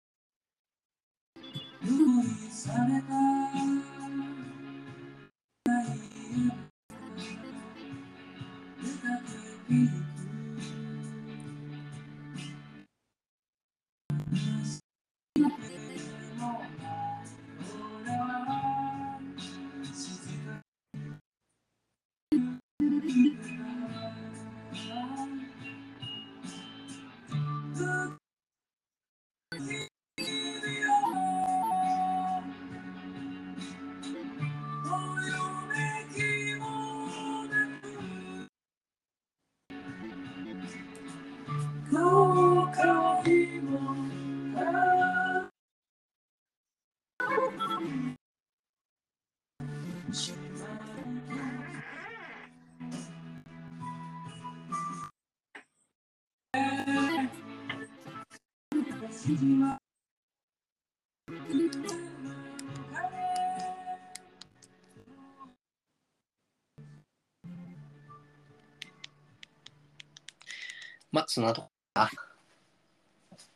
[71.40, 71.72] まあ、その後、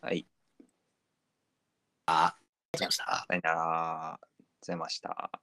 [0.01, 0.25] はい
[2.05, 2.37] あ、あ
[2.73, 3.25] りがとうございました。
[3.27, 4.19] さよなら。
[4.61, 5.39] ございました。